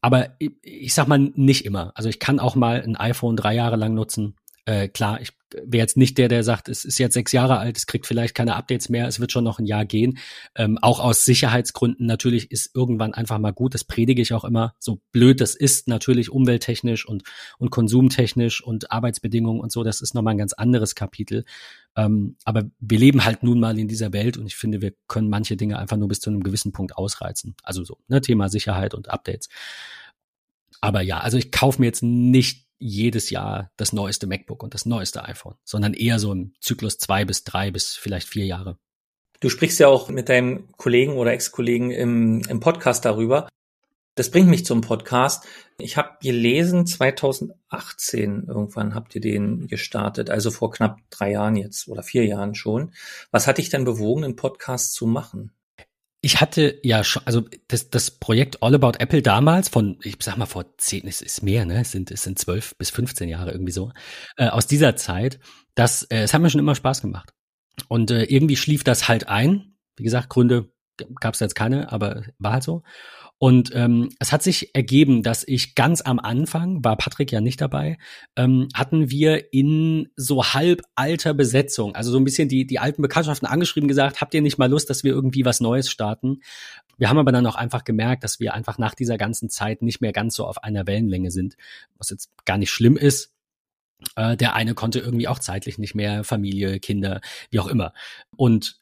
[0.00, 1.92] Aber ich, ich sag mal nicht immer.
[1.94, 4.34] Also ich kann auch mal ein iPhone drei Jahre lang nutzen.
[4.64, 5.34] Äh, klar, ich
[5.64, 8.34] wäre jetzt nicht der, der sagt, es ist jetzt sechs Jahre alt, es kriegt vielleicht
[8.34, 10.18] keine Updates mehr, es wird schon noch ein Jahr gehen.
[10.54, 14.74] Ähm, auch aus Sicherheitsgründen natürlich ist irgendwann einfach mal gut, das predige ich auch immer,
[14.78, 17.24] so blöd das ist, natürlich umwelttechnisch und,
[17.58, 21.44] und konsumtechnisch und Arbeitsbedingungen und so, das ist nochmal ein ganz anderes Kapitel.
[21.96, 25.28] Ähm, aber wir leben halt nun mal in dieser Welt und ich finde, wir können
[25.28, 27.54] manche Dinge einfach nur bis zu einem gewissen Punkt ausreizen.
[27.62, 29.48] Also so, ne, Thema Sicherheit und Updates.
[30.80, 34.86] Aber ja, also ich kaufe mir jetzt nicht jedes Jahr das neueste MacBook und das
[34.86, 38.78] neueste iPhone, sondern eher so im Zyklus zwei bis drei bis vielleicht vier Jahre.
[39.40, 43.48] Du sprichst ja auch mit deinem Kollegen oder Ex-Kollegen im, im Podcast darüber.
[44.14, 45.46] Das bringt mich zum Podcast.
[45.78, 51.88] Ich habe gelesen, 2018 irgendwann habt ihr den gestartet, also vor knapp drei Jahren jetzt
[51.88, 52.92] oder vier Jahren schon.
[53.30, 55.52] Was hat dich denn bewogen, einen Podcast zu machen?
[56.24, 60.36] Ich hatte ja schon, also das, das Projekt All About Apple damals von, ich sag
[60.36, 61.80] mal vor zehn, es ist mehr, ne?
[61.80, 63.92] Es sind, es sind zwölf bis 15 Jahre irgendwie so,
[64.36, 65.40] äh, aus dieser Zeit,
[65.74, 67.34] das, äh, es hat mir schon immer Spaß gemacht.
[67.88, 69.74] Und äh, irgendwie schlief das halt ein.
[69.96, 70.72] Wie gesagt, Gründe
[71.20, 72.84] gab es jetzt keine, aber war halt so.
[73.42, 77.60] Und ähm, es hat sich ergeben, dass ich ganz am Anfang, war Patrick ja nicht
[77.60, 77.98] dabei,
[78.36, 83.02] ähm, hatten wir in so halb alter Besetzung, also so ein bisschen die, die alten
[83.02, 86.38] Bekanntschaften angeschrieben gesagt, habt ihr nicht mal Lust, dass wir irgendwie was Neues starten?
[86.98, 90.00] Wir haben aber dann auch einfach gemerkt, dass wir einfach nach dieser ganzen Zeit nicht
[90.00, 91.56] mehr ganz so auf einer Wellenlänge sind,
[91.98, 93.32] was jetzt gar nicht schlimm ist.
[94.14, 97.92] Äh, der eine konnte irgendwie auch zeitlich nicht mehr, Familie, Kinder, wie auch immer.
[98.36, 98.78] Und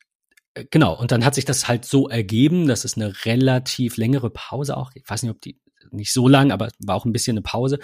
[0.70, 4.76] genau, und dann hat sich das halt so ergeben, dass es eine relativ längere Pause
[4.76, 5.60] auch, ich weiß nicht, ob die
[5.92, 7.78] nicht so lang, aber war auch ein bisschen eine Pause.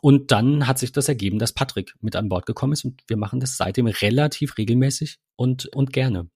[0.00, 3.16] Und dann hat sich das ergeben, dass Patrick mit an Bord gekommen ist und wir
[3.16, 6.28] machen das seitdem relativ regelmäßig und, und gerne.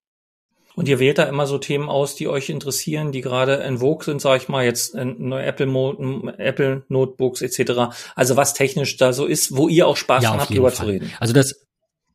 [0.77, 4.05] Und ihr wählt da immer so Themen aus, die euch interessieren, die gerade in Vogue
[4.05, 7.97] sind, sage ich mal, jetzt neue Apple, Apple Notebooks etc.
[8.15, 10.87] Also was technisch da so ist, wo ihr auch Spaß ja, habt, drüber Fall.
[10.87, 11.13] zu reden.
[11.19, 11.67] Also das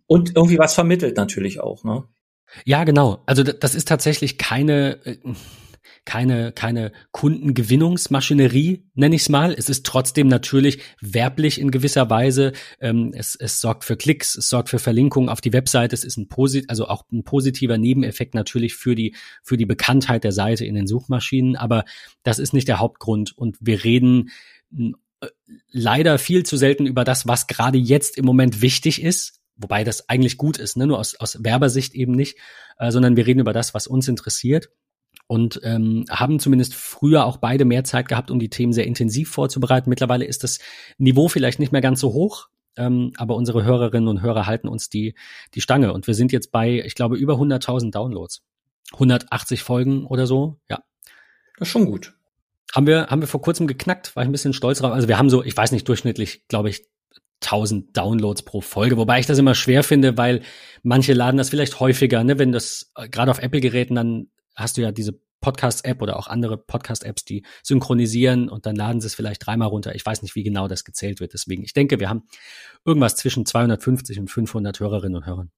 [0.05, 2.03] und irgendwie was vermittelt natürlich auch, ne?
[2.65, 3.23] Ja, genau.
[3.25, 5.17] Also das ist tatsächlich keine äh,
[6.05, 9.53] keine, keine Kundengewinnungsmaschinerie, nenne ich es mal.
[9.53, 12.53] Es ist trotzdem natürlich werblich in gewisser Weise.
[12.79, 15.93] Ähm, es, es sorgt für Klicks, es sorgt für Verlinkungen auf die Webseite.
[15.93, 20.23] Es ist ein posit also auch ein positiver Nebeneffekt natürlich für die, für die Bekanntheit
[20.23, 21.55] der Seite in den Suchmaschinen.
[21.55, 21.85] Aber
[22.23, 23.37] das ist nicht der Hauptgrund.
[23.37, 24.31] Und wir reden
[24.75, 25.27] äh,
[25.69, 29.40] leider viel zu selten über das, was gerade jetzt im Moment wichtig ist.
[29.55, 30.87] Wobei das eigentlich gut ist, ne?
[30.87, 32.37] nur aus, aus Werbersicht eben nicht,
[32.77, 34.69] äh, sondern wir reden über das, was uns interessiert
[35.27, 39.29] und ähm, haben zumindest früher auch beide mehr Zeit gehabt, um die Themen sehr intensiv
[39.31, 39.89] vorzubereiten.
[39.89, 40.59] Mittlerweile ist das
[40.97, 44.89] Niveau vielleicht nicht mehr ganz so hoch, ähm, aber unsere Hörerinnen und Hörer halten uns
[44.89, 45.15] die,
[45.53, 45.93] die Stange.
[45.93, 48.43] Und wir sind jetzt bei, ich glaube, über 100.000 Downloads.
[48.93, 50.83] 180 Folgen oder so, ja.
[51.57, 52.13] Das ist schon gut.
[52.73, 54.91] Haben wir, haben wir vor kurzem geknackt, war ich ein bisschen stolz drauf.
[54.91, 56.87] Also wir haben so, ich weiß nicht, durchschnittlich, glaube ich,
[57.43, 60.41] 1000 Downloads pro Folge, wobei ich das immer schwer finde, weil
[60.83, 64.81] manche laden das vielleicht häufiger, ne, wenn das äh, gerade auf Apple-Geräten dann hast du
[64.81, 69.45] ja diese Podcast-App oder auch andere Podcast-Apps, die synchronisieren und dann laden sie es vielleicht
[69.45, 69.95] dreimal runter.
[69.95, 71.33] Ich weiß nicht, wie genau das gezählt wird.
[71.33, 72.23] Deswegen, ich denke, wir haben
[72.85, 75.51] irgendwas zwischen 250 und 500 Hörerinnen und Hörern.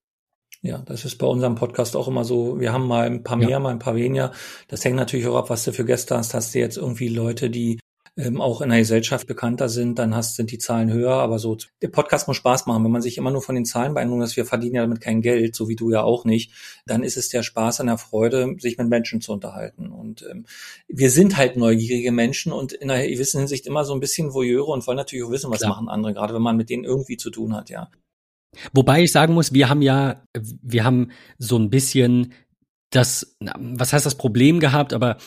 [0.62, 2.60] Ja, das ist bei unserem Podcast auch immer so.
[2.62, 3.60] Wir haben mal ein paar mehr, ja.
[3.60, 4.32] mal ein paar weniger.
[4.70, 6.34] Das hängt natürlich auch ab, was du für Gäste hast.
[6.34, 7.80] Hast du jetzt irgendwie Leute, die
[8.16, 11.14] ähm, auch in der Gesellschaft bekannter sind, dann hast, sind die Zahlen höher.
[11.14, 12.84] Aber so, der Podcast muss Spaß machen.
[12.84, 15.22] Wenn man sich immer nur von den Zahlen beeindruckt, dass wir verdienen ja damit kein
[15.22, 16.52] Geld, so wie du ja auch nicht,
[16.86, 19.88] dann ist es der Spaß an der Freude, sich mit Menschen zu unterhalten.
[19.88, 20.46] Und ähm,
[20.88, 24.72] wir sind halt neugierige Menschen und in einer gewissen Hinsicht immer so ein bisschen Voyeure
[24.72, 25.72] und wollen natürlich auch wissen, was Klar.
[25.72, 27.90] machen andere, gerade wenn man mit denen irgendwie zu tun hat, ja.
[28.74, 30.24] Wobei ich sagen muss, wir haben ja,
[30.62, 32.34] wir haben so ein bisschen
[32.92, 35.18] das, was heißt das Problem gehabt, aber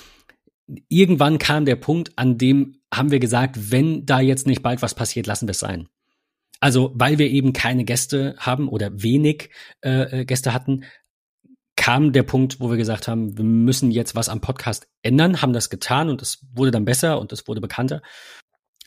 [0.88, 4.94] irgendwann kam der Punkt, an dem haben wir gesagt, wenn da jetzt nicht bald was
[4.94, 5.88] passiert, lassen wir es sein.
[6.60, 9.50] Also, weil wir eben keine Gäste haben oder wenig
[9.82, 10.84] äh, äh, Gäste hatten,
[11.76, 15.52] kam der Punkt, wo wir gesagt haben, wir müssen jetzt was am Podcast ändern, haben
[15.52, 18.00] das getan und es wurde dann besser und es wurde bekannter.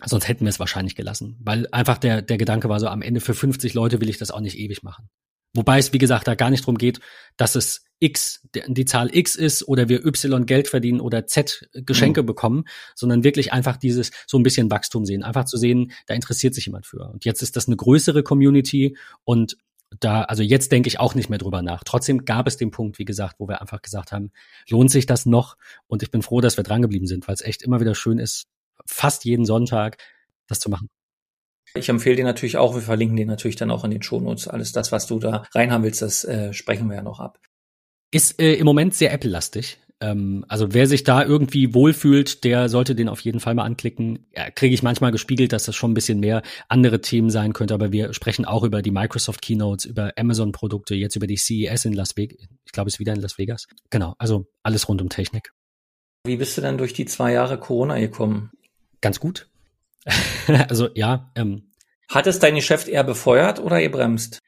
[0.03, 3.21] Sonst hätten wir es wahrscheinlich gelassen, weil einfach der, der Gedanke war so, am Ende
[3.21, 5.09] für 50 Leute will ich das auch nicht ewig machen.
[5.53, 6.99] Wobei es, wie gesagt, da gar nicht drum geht,
[7.37, 12.21] dass es X, die Zahl X ist oder wir Y Geld verdienen oder Z Geschenke
[12.21, 12.27] mhm.
[12.27, 12.63] bekommen,
[12.95, 15.23] sondern wirklich einfach dieses so ein bisschen Wachstum sehen.
[15.23, 17.09] Einfach zu sehen, da interessiert sich jemand für.
[17.09, 19.57] Und jetzt ist das eine größere Community und
[19.99, 21.83] da, also jetzt denke ich auch nicht mehr drüber nach.
[21.83, 24.31] Trotzdem gab es den Punkt, wie gesagt, wo wir einfach gesagt haben,
[24.69, 25.57] lohnt sich das noch?
[25.87, 28.45] Und ich bin froh, dass wir drangeblieben sind, weil es echt immer wieder schön ist,
[28.85, 29.97] fast jeden Sonntag
[30.47, 30.89] das zu machen.
[31.75, 34.47] Ich empfehle dir natürlich auch, wir verlinken dir natürlich dann auch in den Shownotes.
[34.47, 37.39] Alles das, was du da reinhaben willst, das äh, sprechen wir ja noch ab.
[38.11, 39.77] Ist äh, im Moment sehr Apple-lastig.
[40.01, 44.27] Ähm, also wer sich da irgendwie wohlfühlt, der sollte den auf jeden Fall mal anklicken.
[44.35, 47.73] Ja, Kriege ich manchmal gespiegelt, dass das schon ein bisschen mehr andere Themen sein könnte,
[47.73, 51.93] aber wir sprechen auch über die Microsoft Keynotes, über Amazon-Produkte, jetzt über die CES in
[51.93, 52.47] Las Vegas.
[52.65, 53.67] Ich glaube, es ist wieder in Las Vegas.
[53.89, 55.51] Genau, also alles rund um Technik.
[56.25, 58.51] Wie bist du denn durch die zwei Jahre Corona gekommen?
[59.01, 59.49] Ganz gut.
[60.69, 61.31] also ja.
[61.35, 61.73] Ähm,
[62.09, 64.39] Hat es dein Geschäft eher befeuert oder gebremst?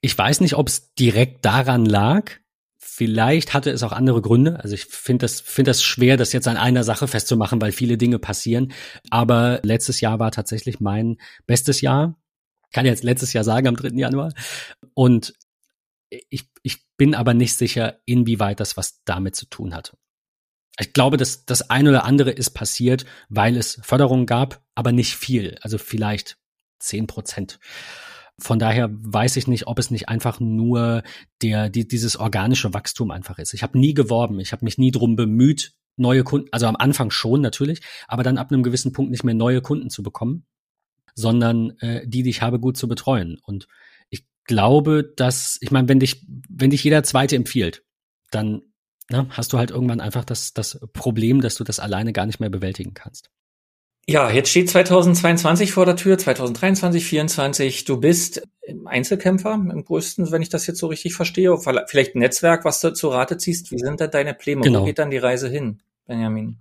[0.00, 2.30] Ich weiß nicht, ob es direkt daran lag.
[2.78, 4.60] Vielleicht hatte es auch andere Gründe.
[4.62, 7.98] Also ich finde das, finde das schwer, das jetzt an einer Sache festzumachen, weil viele
[7.98, 8.72] Dinge passieren.
[9.10, 12.16] Aber letztes Jahr war tatsächlich mein bestes Jahr.
[12.66, 13.96] Ich kann jetzt letztes Jahr sagen, am 3.
[13.98, 14.32] Januar.
[14.92, 15.34] Und
[16.08, 19.96] ich, ich bin aber nicht sicher, inwieweit das was damit zu tun hat.
[20.78, 25.14] Ich glaube, dass das ein oder andere ist passiert, weil es Förderung gab, aber nicht
[25.14, 25.56] viel.
[25.60, 26.36] Also vielleicht
[26.80, 27.60] zehn Prozent.
[28.38, 31.04] Von daher weiß ich nicht, ob es nicht einfach nur
[31.40, 33.54] der, die, dieses organische Wachstum einfach ist.
[33.54, 37.10] Ich habe nie geworben, ich habe mich nie drum bemüht, neue Kunden, also am Anfang
[37.10, 40.46] schon natürlich, aber dann ab einem gewissen Punkt nicht mehr neue Kunden zu bekommen,
[41.14, 43.38] sondern äh, die, die ich habe, gut zu betreuen.
[43.44, 43.68] Und
[44.10, 47.84] ich glaube, dass, ich meine, wenn dich, wenn dich jeder Zweite empfiehlt,
[48.32, 48.62] dann
[49.10, 52.40] na, hast du halt irgendwann einfach das, das Problem, dass du das alleine gar nicht
[52.40, 53.30] mehr bewältigen kannst.
[54.06, 57.84] Ja, jetzt steht 2022 vor der Tür, 2023, 2024.
[57.84, 58.42] Du bist
[58.84, 61.56] Einzelkämpfer im größten, wenn ich das jetzt so richtig verstehe.
[61.86, 63.70] Vielleicht ein Netzwerk, was du zu Rate ziehst.
[63.70, 64.62] Wie sind denn deine Pläne?
[64.62, 64.82] Genau.
[64.82, 66.58] Wo geht dann die Reise hin, Benjamin?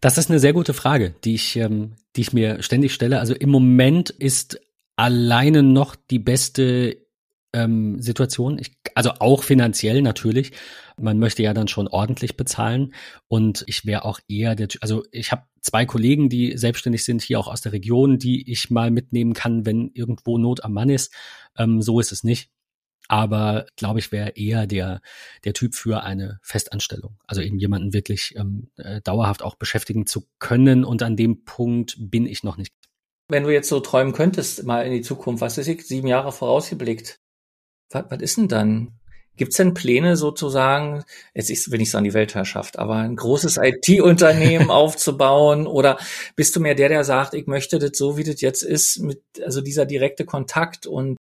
[0.00, 3.18] Das ist eine sehr gute Frage, die ich, ähm, die ich mir ständig stelle.
[3.18, 4.60] Also im Moment ist
[4.94, 6.98] alleine noch die beste
[7.52, 8.58] ähm, Situation.
[8.58, 10.52] Ich, also auch finanziell natürlich.
[10.96, 12.94] Man möchte ja dann schon ordentlich bezahlen.
[13.28, 17.38] Und ich wäre auch eher der, also ich habe zwei Kollegen, die selbstständig sind, hier
[17.38, 21.14] auch aus der Region, die ich mal mitnehmen kann, wenn irgendwo Not am Mann ist.
[21.56, 22.50] Ähm, so ist es nicht.
[23.10, 25.00] Aber glaube ich, wäre eher der,
[25.44, 27.16] der Typ für eine Festanstellung.
[27.26, 30.84] Also eben jemanden wirklich ähm, äh, dauerhaft auch beschäftigen zu können.
[30.84, 32.74] Und an dem Punkt bin ich noch nicht.
[33.30, 37.18] Wenn du jetzt so träumen könntest, mal in die Zukunft, was ist sieben Jahre vorausgeblickt?
[37.90, 38.92] Was, was ist denn dann?
[39.36, 43.14] Gibt es denn Pläne sozusagen, jetzt ist, will ich so an die Weltherrschaft, aber ein
[43.14, 45.66] großes IT-Unternehmen aufzubauen?
[45.66, 45.98] Oder
[46.34, 49.22] bist du mehr der, der sagt, ich möchte das so, wie das jetzt ist, mit,
[49.44, 51.16] also dieser direkte Kontakt und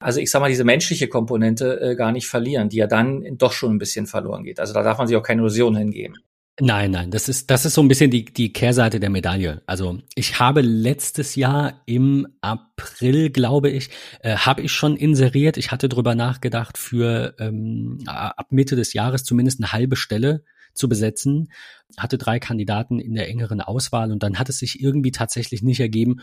[0.00, 3.52] also ich sag mal, diese menschliche Komponente äh, gar nicht verlieren, die ja dann doch
[3.52, 4.60] schon ein bisschen verloren geht.
[4.60, 6.16] Also da darf man sich auch keine Illusion hingeben.
[6.60, 9.62] Nein, nein, das ist, das ist so ein bisschen die, die Kehrseite der Medaille.
[9.66, 13.90] Also ich habe letztes Jahr im April, glaube ich,
[14.22, 15.56] äh, habe ich schon inseriert.
[15.56, 20.42] Ich hatte drüber nachgedacht, für ähm, ab Mitte des Jahres zumindest eine halbe Stelle
[20.74, 21.52] zu besetzen.
[21.96, 25.78] Hatte drei Kandidaten in der engeren Auswahl und dann hat es sich irgendwie tatsächlich nicht
[25.78, 26.22] ergeben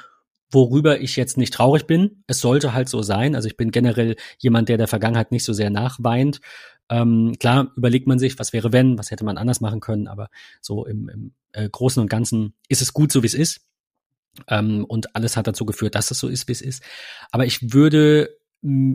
[0.52, 2.24] worüber ich jetzt nicht traurig bin.
[2.28, 3.36] Es sollte halt so sein.
[3.36, 6.40] Also ich bin generell jemand, der der Vergangenheit nicht so sehr nachweint.
[6.90, 10.30] Ähm, klar überlegt man sich, was wäre wenn, was hätte man anders machen können, aber
[10.62, 13.62] so im, im äh, Großen und Ganzen ist es gut, so wie es ist.
[14.48, 16.84] Ähm, und alles hat dazu geführt, dass es so ist, wie es ist.
[17.32, 18.38] Aber ich würde,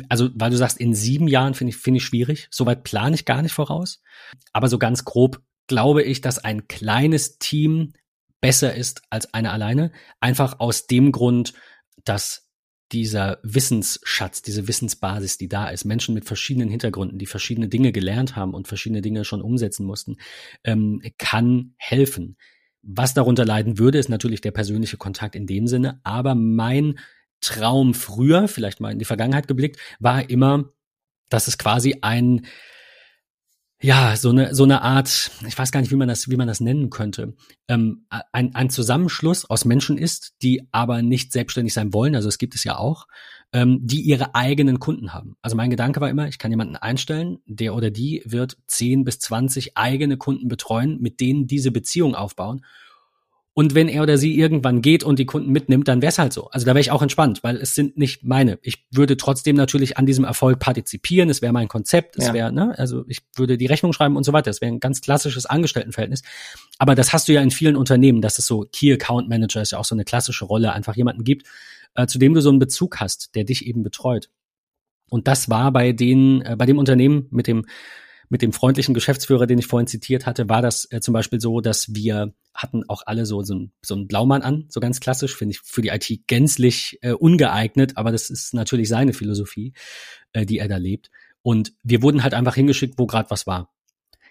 [0.09, 2.49] also weil du sagst, in sieben Jahren finde ich, finde ich schwierig.
[2.51, 4.03] Soweit plane ich gar nicht voraus.
[4.53, 7.93] Aber so ganz grob glaube ich, dass ein kleines Team
[8.41, 9.93] besser ist als eine alleine.
[10.21, 11.53] Einfach aus dem Grund,
[12.05, 12.51] dass
[12.93, 18.35] dieser Wissensschatz, diese Wissensbasis, die da ist, Menschen mit verschiedenen Hintergründen, die verschiedene Dinge gelernt
[18.35, 20.17] haben und verschiedene Dinge schon umsetzen mussten,
[20.65, 22.37] ähm, kann helfen.
[22.83, 26.99] Was darunter leiden würde, ist natürlich der persönliche Kontakt in dem Sinne, aber mein
[27.41, 30.73] Traum früher, vielleicht mal in die Vergangenheit geblickt, war immer,
[31.29, 32.47] dass es quasi ein
[33.83, 36.47] ja, so eine, so eine Art, ich weiß gar nicht, wie man das, wie man
[36.47, 37.35] das nennen könnte,
[37.67, 42.37] ähm, ein, ein Zusammenschluss aus Menschen ist, die aber nicht selbstständig sein wollen, also es
[42.37, 43.07] gibt es ja auch,
[43.53, 45.37] ähm, die ihre eigenen Kunden haben.
[45.41, 49.19] Also mein Gedanke war immer, ich kann jemanden einstellen, der oder die wird 10 bis
[49.19, 52.65] 20 eigene Kunden betreuen, mit denen diese Beziehung aufbauen
[53.53, 56.33] und wenn er oder sie irgendwann geht und die Kunden mitnimmt, dann wäre es halt
[56.33, 56.49] so.
[56.51, 58.59] Also da wäre ich auch entspannt, weil es sind nicht meine.
[58.63, 61.29] Ich würde trotzdem natürlich an diesem Erfolg partizipieren.
[61.29, 62.17] Es wäre mein Konzept.
[62.17, 62.33] Es ja.
[62.35, 64.51] wäre, ne, also ich würde die Rechnung schreiben und so weiter.
[64.51, 66.23] Es wäre ein ganz klassisches Angestelltenverhältnis.
[66.79, 69.73] Aber das hast du ja in vielen Unternehmen, dass es so Key Account Manager ist
[69.73, 71.47] ja auch so eine klassische Rolle, einfach jemanden gibt,
[71.97, 74.31] äh, zu dem du so einen Bezug hast, der dich eben betreut.
[75.11, 77.67] Und das war bei den, äh, bei dem Unternehmen mit dem
[78.31, 81.61] mit dem freundlichen Geschäftsführer, den ich vorhin zitiert hatte, war das äh, zum Beispiel so,
[81.61, 85.37] dass wir hatten auch alle so, so, ein, so einen Blaumann an, so ganz klassisch,
[85.37, 89.75] finde ich für die IT gänzlich äh, ungeeignet, aber das ist natürlich seine Philosophie,
[90.33, 91.11] äh, die er da lebt.
[91.43, 93.73] Und wir wurden halt einfach hingeschickt, wo gerade was war.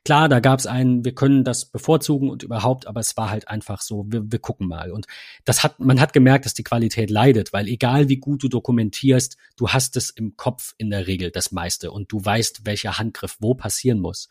[0.06, 3.48] Klar, da gab es einen, wir können das bevorzugen und überhaupt, aber es war halt
[3.48, 4.92] einfach so, wir, wir gucken mal.
[4.92, 5.08] Und
[5.46, 9.38] das hat, man hat gemerkt, dass die Qualität leidet, weil egal wie gut du dokumentierst,
[9.58, 13.38] du hast es im Kopf in der Regel das meiste und du weißt, welcher Handgriff
[13.40, 14.30] wo passieren muss.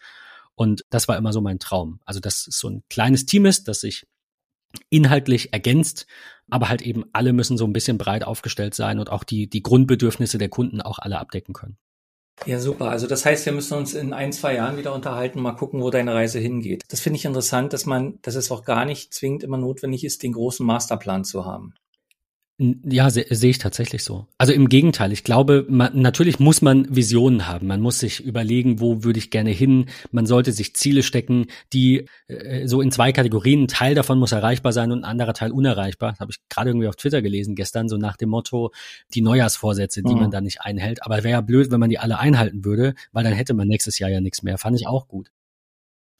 [0.54, 2.00] Und das war immer so mein Traum.
[2.04, 4.06] Also, dass es so ein kleines Team ist, das sich
[4.90, 6.06] inhaltlich ergänzt,
[6.50, 9.62] aber halt eben alle müssen so ein bisschen breit aufgestellt sein und auch die, die
[9.62, 11.78] Grundbedürfnisse der Kunden auch alle abdecken können.
[12.46, 12.88] Ja, super.
[12.90, 15.90] Also das heißt, wir müssen uns in ein, zwei Jahren wieder unterhalten, mal gucken, wo
[15.90, 16.82] deine Reise hingeht.
[16.88, 20.22] Das finde ich interessant, dass man, dass es auch gar nicht zwingend immer notwendig ist,
[20.22, 21.74] den großen Masterplan zu haben.
[22.60, 24.26] Ja, sehe seh ich tatsächlich so.
[24.36, 27.68] Also im Gegenteil, ich glaube, man, natürlich muss man Visionen haben.
[27.68, 29.86] Man muss sich überlegen, wo würde ich gerne hin.
[30.10, 33.62] Man sollte sich Ziele stecken, die äh, so in zwei Kategorien.
[33.62, 36.10] Ein Teil davon muss erreichbar sein und ein anderer Teil unerreichbar.
[36.10, 38.72] Das habe ich gerade irgendwie auf Twitter gelesen gestern, so nach dem Motto,
[39.14, 40.22] die Neujahrsvorsätze, die mhm.
[40.22, 41.04] man da nicht einhält.
[41.06, 44.00] Aber wäre ja blöd, wenn man die alle einhalten würde, weil dann hätte man nächstes
[44.00, 44.58] Jahr ja nichts mehr.
[44.58, 45.30] Fand ich auch gut.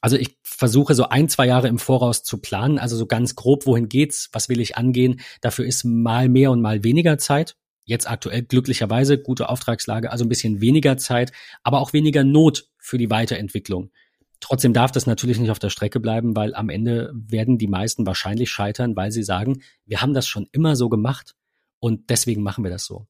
[0.01, 3.65] Also ich versuche so ein, zwei Jahre im Voraus zu planen, also so ganz grob,
[3.65, 5.19] wohin geht's, was will ich angehen.
[5.41, 7.57] Dafür ist mal mehr und mal weniger Zeit.
[7.83, 11.31] Jetzt aktuell glücklicherweise gute Auftragslage, also ein bisschen weniger Zeit,
[11.63, 13.91] aber auch weniger Not für die Weiterentwicklung.
[14.39, 18.05] Trotzdem darf das natürlich nicht auf der Strecke bleiben, weil am Ende werden die meisten
[18.05, 21.35] wahrscheinlich scheitern, weil sie sagen, wir haben das schon immer so gemacht
[21.79, 23.07] und deswegen machen wir das so.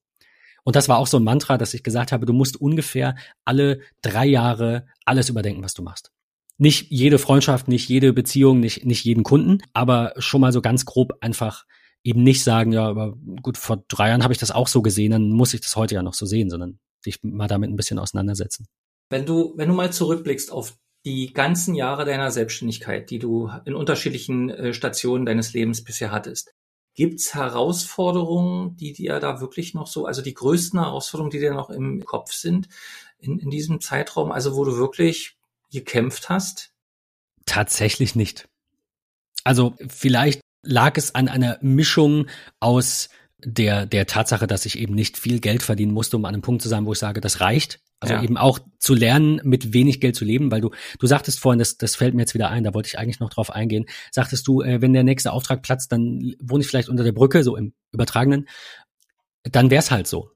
[0.64, 3.16] Und das war auch so ein Mantra, dass ich gesagt habe, du musst ungefähr
[3.46, 6.12] alle drei Jahre alles überdenken, was du machst.
[6.60, 10.86] Nicht jede Freundschaft, nicht jede Beziehung, nicht, nicht jeden Kunden, aber schon mal so ganz
[10.86, 11.66] grob einfach
[12.04, 15.12] eben nicht sagen, ja, aber gut, vor drei Jahren habe ich das auch so gesehen,
[15.12, 17.98] dann muss ich das heute ja noch so sehen, sondern sich mal damit ein bisschen
[17.98, 18.68] auseinandersetzen.
[19.10, 23.74] Wenn du, wenn du mal zurückblickst auf die ganzen Jahre deiner Selbstständigkeit, die du in
[23.74, 26.52] unterschiedlichen äh, Stationen deines Lebens bisher hattest,
[26.94, 31.70] gibt's Herausforderungen, die dir da wirklich noch so, also die größten Herausforderungen, die dir noch
[31.70, 32.68] im Kopf sind
[33.18, 35.39] in, in diesem Zeitraum, also wo du wirklich
[35.72, 36.72] gekämpft hast?
[37.46, 38.48] Tatsächlich nicht.
[39.44, 42.28] Also vielleicht lag es an einer Mischung
[42.60, 43.10] aus
[43.44, 46.62] der, der Tatsache, dass ich eben nicht viel Geld verdienen musste, um an einem Punkt
[46.62, 47.80] zu sein, wo ich sage, das reicht.
[48.02, 48.24] Also ja.
[48.24, 51.78] eben auch zu lernen, mit wenig Geld zu leben, weil du, du sagtest vorhin, das,
[51.78, 54.62] das fällt mir jetzt wieder ein, da wollte ich eigentlich noch drauf eingehen, sagtest du,
[54.62, 57.74] äh, wenn der nächste Auftrag platzt, dann wohne ich vielleicht unter der Brücke, so im
[57.92, 58.48] Übertragenen,
[59.44, 60.32] dann wär's halt so.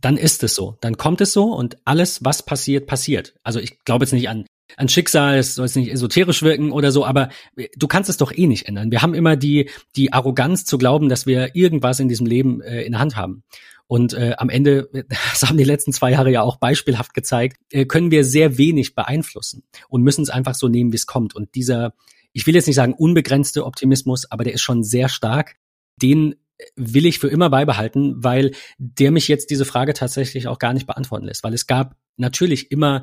[0.00, 0.76] Dann ist es so.
[0.80, 3.34] Dann kommt es so und alles, was passiert, passiert.
[3.42, 4.46] Also ich glaube jetzt nicht an
[4.76, 7.30] an Schicksal, es soll jetzt nicht esoterisch wirken oder so, aber
[7.76, 8.90] du kannst es doch eh nicht ändern.
[8.90, 12.82] Wir haben immer die, die Arroganz zu glauben, dass wir irgendwas in diesem Leben äh,
[12.82, 13.42] in der Hand haben.
[13.86, 17.86] Und äh, am Ende, das haben die letzten zwei Jahre ja auch beispielhaft gezeigt, äh,
[17.86, 21.34] können wir sehr wenig beeinflussen und müssen es einfach so nehmen, wie es kommt.
[21.34, 21.94] Und dieser,
[22.32, 25.56] ich will jetzt nicht sagen unbegrenzte Optimismus, aber der ist schon sehr stark.
[26.00, 26.36] Den
[26.76, 30.86] will ich für immer beibehalten, weil der mich jetzt diese Frage tatsächlich auch gar nicht
[30.86, 33.02] beantworten lässt, weil es gab natürlich immer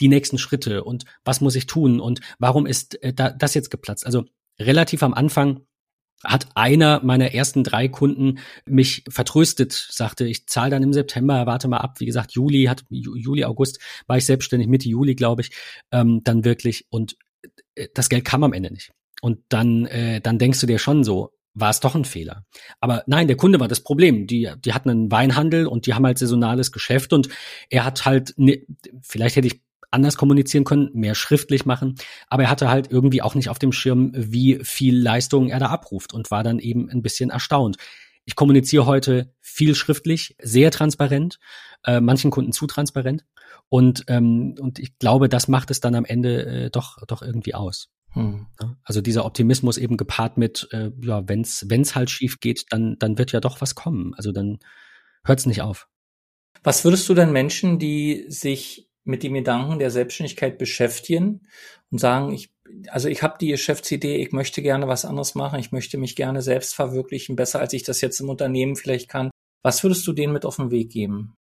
[0.00, 3.70] die nächsten Schritte und was muss ich tun und warum ist äh, da, das jetzt
[3.70, 4.04] geplatzt?
[4.04, 4.24] Also
[4.58, 5.62] relativ am Anfang
[6.24, 11.68] hat einer meiner ersten drei Kunden mich vertröstet, sagte, ich zahle dann im September, warte
[11.68, 12.00] mal ab.
[12.00, 15.50] Wie gesagt, Juli hat Juli, August war ich selbstständig, Mitte Juli, glaube ich,
[15.92, 17.16] ähm, dann wirklich und
[17.74, 18.92] äh, das Geld kam am Ende nicht.
[19.22, 22.44] Und dann, äh, dann denkst du dir schon so, war es doch ein Fehler.
[22.80, 24.26] Aber nein, der Kunde war das Problem.
[24.26, 27.28] Die, die hatten einen Weinhandel und die haben halt saisonales Geschäft und
[27.70, 28.64] er hat halt, ne,
[29.00, 31.94] vielleicht hätte ich anders kommunizieren können, mehr schriftlich machen.
[32.28, 35.66] Aber er hatte halt irgendwie auch nicht auf dem Schirm, wie viel Leistung er da
[35.66, 37.76] abruft und war dann eben ein bisschen erstaunt.
[38.26, 41.38] Ich kommuniziere heute viel schriftlich, sehr transparent,
[41.84, 43.24] äh, manchen Kunden zu transparent.
[43.70, 47.54] Und, ähm, und ich glaube, das macht es dann am Ende äh, doch, doch irgendwie
[47.54, 47.88] aus.
[48.16, 48.46] Hm.
[48.82, 53.18] Also dieser Optimismus eben gepaart mit, äh, ja, wenn's wenn's halt schief geht, dann, dann
[53.18, 54.14] wird ja doch was kommen.
[54.14, 54.58] Also dann
[55.24, 55.86] hört's nicht auf.
[56.64, 61.46] Was würdest du denn Menschen, die sich mit dem Gedanken der Selbstständigkeit beschäftigen
[61.90, 62.50] und sagen, ich,
[62.88, 66.40] also ich habe die Geschäftsidee, ich möchte gerne was anderes machen, ich möchte mich gerne
[66.40, 69.30] selbst verwirklichen, besser als ich das jetzt im Unternehmen vielleicht kann.
[69.62, 71.34] Was würdest du denen mit auf den Weg geben?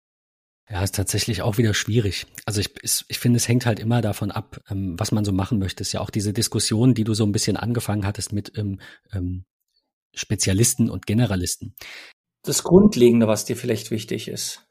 [0.71, 2.27] Ja, ist tatsächlich auch wieder schwierig.
[2.47, 5.59] Also ich, ich finde, es hängt halt immer davon ab, ähm, was man so machen
[5.59, 5.83] möchte.
[5.83, 8.81] Ist ja auch diese Diskussion, die du so ein bisschen angefangen hattest mit ähm,
[9.13, 9.45] ähm,
[10.15, 11.75] Spezialisten und Generalisten.
[12.43, 14.67] Das Grundlegende, was dir vielleicht wichtig ist.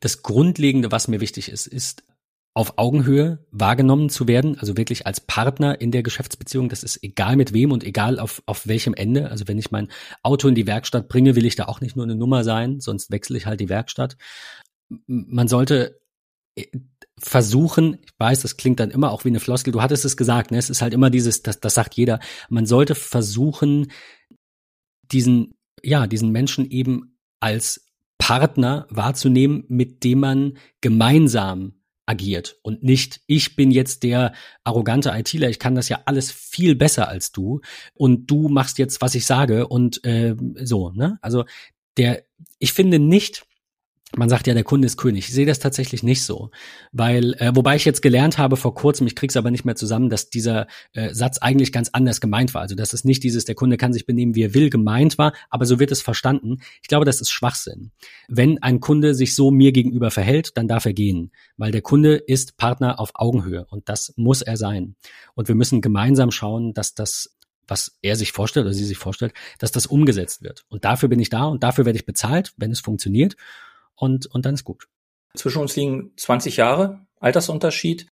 [0.00, 2.02] Das Grundlegende, was mir wichtig ist, ist
[2.54, 6.68] auf Augenhöhe wahrgenommen zu werden, also wirklich als Partner in der Geschäftsbeziehung.
[6.68, 9.30] Das ist egal mit wem und egal auf, auf welchem Ende.
[9.30, 9.88] Also wenn ich mein
[10.22, 13.12] Auto in die Werkstatt bringe, will ich da auch nicht nur eine Nummer sein, sonst
[13.12, 14.16] wechsle ich halt die Werkstatt.
[15.06, 16.00] Man sollte
[16.56, 16.66] äh,
[17.18, 20.50] versuchen, ich weiß, das klingt dann immer auch wie eine Floskel, du hattest es gesagt,
[20.50, 20.58] ne?
[20.58, 23.90] es ist halt immer dieses, das, das sagt jeder, man sollte versuchen,
[25.10, 31.74] diesen, ja, diesen Menschen eben als Partner wahrzunehmen, mit dem man gemeinsam
[32.06, 34.32] agiert und nicht, ich bin jetzt der
[34.64, 37.60] arrogante ITler, ich kann das ja alles viel besser als du
[37.94, 41.18] und du machst jetzt, was ich sage und äh, so, ne?
[41.20, 41.44] Also
[41.96, 42.22] der,
[42.58, 43.44] ich finde nicht,
[44.16, 45.28] man sagt ja, der Kunde ist König.
[45.28, 46.50] Ich sehe das tatsächlich nicht so,
[46.92, 50.08] weil äh, wobei ich jetzt gelernt habe vor kurzem, ich krieg's aber nicht mehr zusammen,
[50.08, 52.62] dass dieser äh, Satz eigentlich ganz anders gemeint war.
[52.62, 55.34] Also dass es nicht dieses, der Kunde kann sich benehmen, wie er will, gemeint war,
[55.50, 56.56] aber so wird es verstanden.
[56.80, 57.90] Ich glaube, das ist Schwachsinn.
[58.28, 62.16] Wenn ein Kunde sich so mir gegenüber verhält, dann darf er gehen, weil der Kunde
[62.16, 64.96] ist Partner auf Augenhöhe und das muss er sein.
[65.34, 67.34] Und wir müssen gemeinsam schauen, dass das
[67.70, 70.64] was er sich vorstellt oder sie sich vorstellt, dass das umgesetzt wird.
[70.70, 73.36] Und dafür bin ich da und dafür werde ich bezahlt, wenn es funktioniert
[73.98, 74.88] und, und dann ist gut.
[75.34, 78.08] Zwischen uns liegen 20 Jahre Altersunterschied.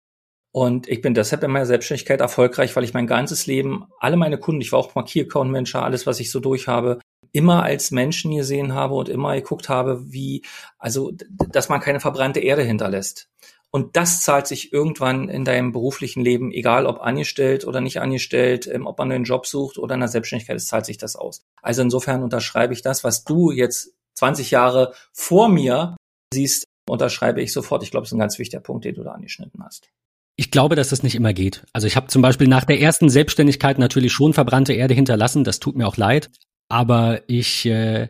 [0.53, 4.37] Und ich bin deshalb in meiner Selbstständigkeit erfolgreich, weil ich mein ganzes Leben, alle meine
[4.37, 6.99] Kunden, ich war auch Markiercount-Manager, alles, was ich so durch habe,
[7.31, 10.43] immer als Menschen gesehen habe und immer geguckt habe, wie,
[10.77, 13.29] also, dass man keine verbrannte Erde hinterlässt.
[13.73, 18.67] Und das zahlt sich irgendwann in deinem beruflichen Leben, egal ob angestellt oder nicht angestellt,
[18.67, 21.45] ähm, ob man einen Job sucht oder in der Selbstständigkeit, es zahlt sich das aus.
[21.61, 25.97] Also insofern unterschreibe ich das, was du jetzt 20 Jahre vor mir
[26.31, 27.81] siehst, unterschreibe ich sofort.
[27.81, 29.89] Ich glaube, es ist ein ganz wichtiger Punkt, den du da angeschnitten hast.
[30.35, 31.65] Ich glaube, dass das nicht immer geht.
[31.73, 35.43] Also ich habe zum Beispiel nach der ersten Selbstständigkeit natürlich schon verbrannte Erde hinterlassen.
[35.43, 36.29] Das tut mir auch leid.
[36.69, 38.09] Aber ich, äh,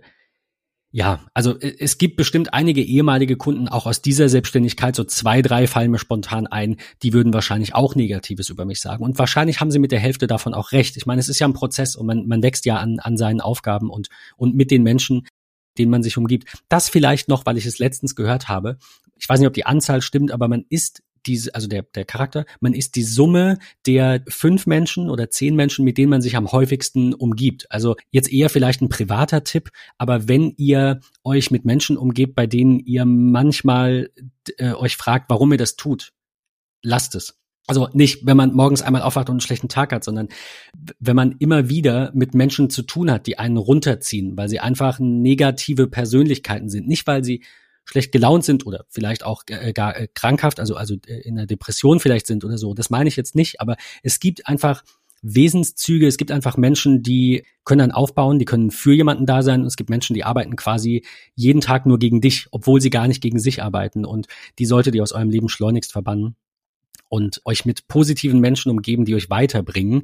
[0.93, 5.65] Ja, also es gibt bestimmt einige ehemalige Kunden auch aus dieser Selbstständigkeit, so zwei, drei
[5.65, 9.01] fallen mir spontan ein, die würden wahrscheinlich auch Negatives über mich sagen.
[9.05, 10.97] Und wahrscheinlich haben sie mit der Hälfte davon auch recht.
[10.97, 13.39] Ich meine, es ist ja ein Prozess und man, man wächst ja an, an seinen
[13.39, 15.25] Aufgaben und, und mit den Menschen,
[15.77, 16.47] denen man sich umgibt.
[16.69, 18.77] Das vielleicht noch, weil ich es letztens gehört habe.
[19.17, 22.45] Ich weiß nicht, ob die Anzahl stimmt, aber man ist diese, also der, der Charakter,
[22.59, 26.51] man ist die Summe der fünf Menschen oder zehn Menschen, mit denen man sich am
[26.51, 27.71] häufigsten umgibt.
[27.71, 32.47] Also jetzt eher vielleicht ein privater Tipp, aber wenn ihr euch mit Menschen umgebt, bei
[32.47, 34.09] denen ihr manchmal
[34.57, 36.13] äh, euch fragt, warum ihr das tut,
[36.81, 37.40] lasst es.
[37.67, 40.29] Also nicht, wenn man morgens einmal aufwacht und einen schlechten Tag hat, sondern
[40.99, 44.99] wenn man immer wieder mit Menschen zu tun hat, die einen runterziehen, weil sie einfach
[44.99, 46.87] negative Persönlichkeiten sind.
[46.87, 47.43] Nicht, weil sie
[47.85, 51.47] schlecht gelaunt sind oder vielleicht auch äh, gar äh, krankhaft, also, also äh, in einer
[51.47, 52.73] Depression vielleicht sind oder so.
[52.73, 54.83] Das meine ich jetzt nicht, aber es gibt einfach
[55.21, 59.61] Wesenszüge, es gibt einfach Menschen, die können dann aufbauen, die können für jemanden da sein
[59.61, 61.05] und es gibt Menschen, die arbeiten quasi
[61.35, 64.95] jeden Tag nur gegen dich, obwohl sie gar nicht gegen sich arbeiten und die solltet
[64.95, 66.35] ihr aus eurem Leben schleunigst verbannen
[67.11, 70.03] und euch mit positiven Menschen umgeben, die euch weiterbringen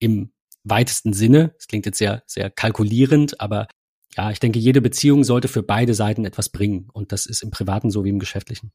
[0.00, 0.32] im
[0.64, 1.54] weitesten Sinne.
[1.56, 3.68] Das klingt jetzt sehr, sehr kalkulierend, aber
[4.16, 6.88] ja, ich denke, jede Beziehung sollte für beide Seiten etwas bringen.
[6.92, 8.72] Und das ist im Privaten so wie im Geschäftlichen.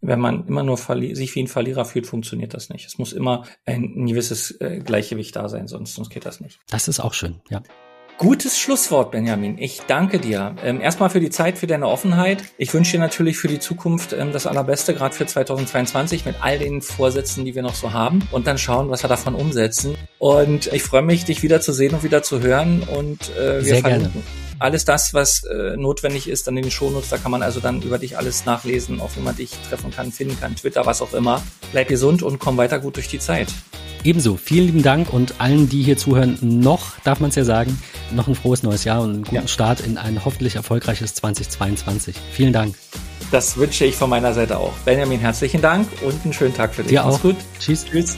[0.00, 2.86] Wenn man immer nur sich wie ein Verlierer fühlt, funktioniert das nicht.
[2.86, 6.58] Es muss immer ein gewisses äh, Gleichgewicht da sein, sonst, sonst geht das nicht.
[6.70, 7.62] Das ist auch schön, ja.
[8.20, 9.56] Gutes Schlusswort, Benjamin.
[9.56, 10.54] Ich danke dir.
[10.62, 12.44] Ähm, erstmal für die Zeit, für deine Offenheit.
[12.58, 16.58] Ich wünsche dir natürlich für die Zukunft ähm, das Allerbeste, gerade für 2022 mit all
[16.58, 18.28] den Vorsätzen, die wir noch so haben.
[18.30, 19.96] Und dann schauen, was wir davon umsetzen.
[20.18, 22.82] Und ich freue mich, dich wieder zu sehen und wieder zu hören.
[22.82, 24.10] Und äh, wir Sehr gerne.
[24.58, 27.08] alles das, was äh, notwendig ist, dann in den Shownotes.
[27.08, 30.12] Da kann man also dann über dich alles nachlesen, auch wie man dich treffen kann,
[30.12, 31.42] finden kann, Twitter, was auch immer.
[31.72, 33.48] Bleib gesund und komm weiter gut durch die Zeit.
[34.02, 37.78] Ebenso, vielen lieben Dank und allen, die hier zuhören, noch, darf man es ja sagen,
[38.12, 39.48] noch ein frohes neues Jahr und einen guten ja.
[39.48, 42.16] Start in ein hoffentlich erfolgreiches 2022.
[42.32, 42.74] Vielen Dank.
[43.30, 44.72] Das wünsche ich von meiner Seite auch.
[44.84, 46.90] Benjamin, herzlichen Dank und einen schönen Tag für dich.
[46.90, 47.20] Dir auch.
[47.20, 47.36] gut.
[47.60, 47.84] Tschüss.
[47.84, 48.16] Tschüss.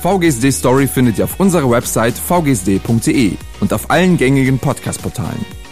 [0.00, 5.65] VGSD Story findet ihr auf unserer Website vgsd.de und auf allen gängigen Podcast-Portalen.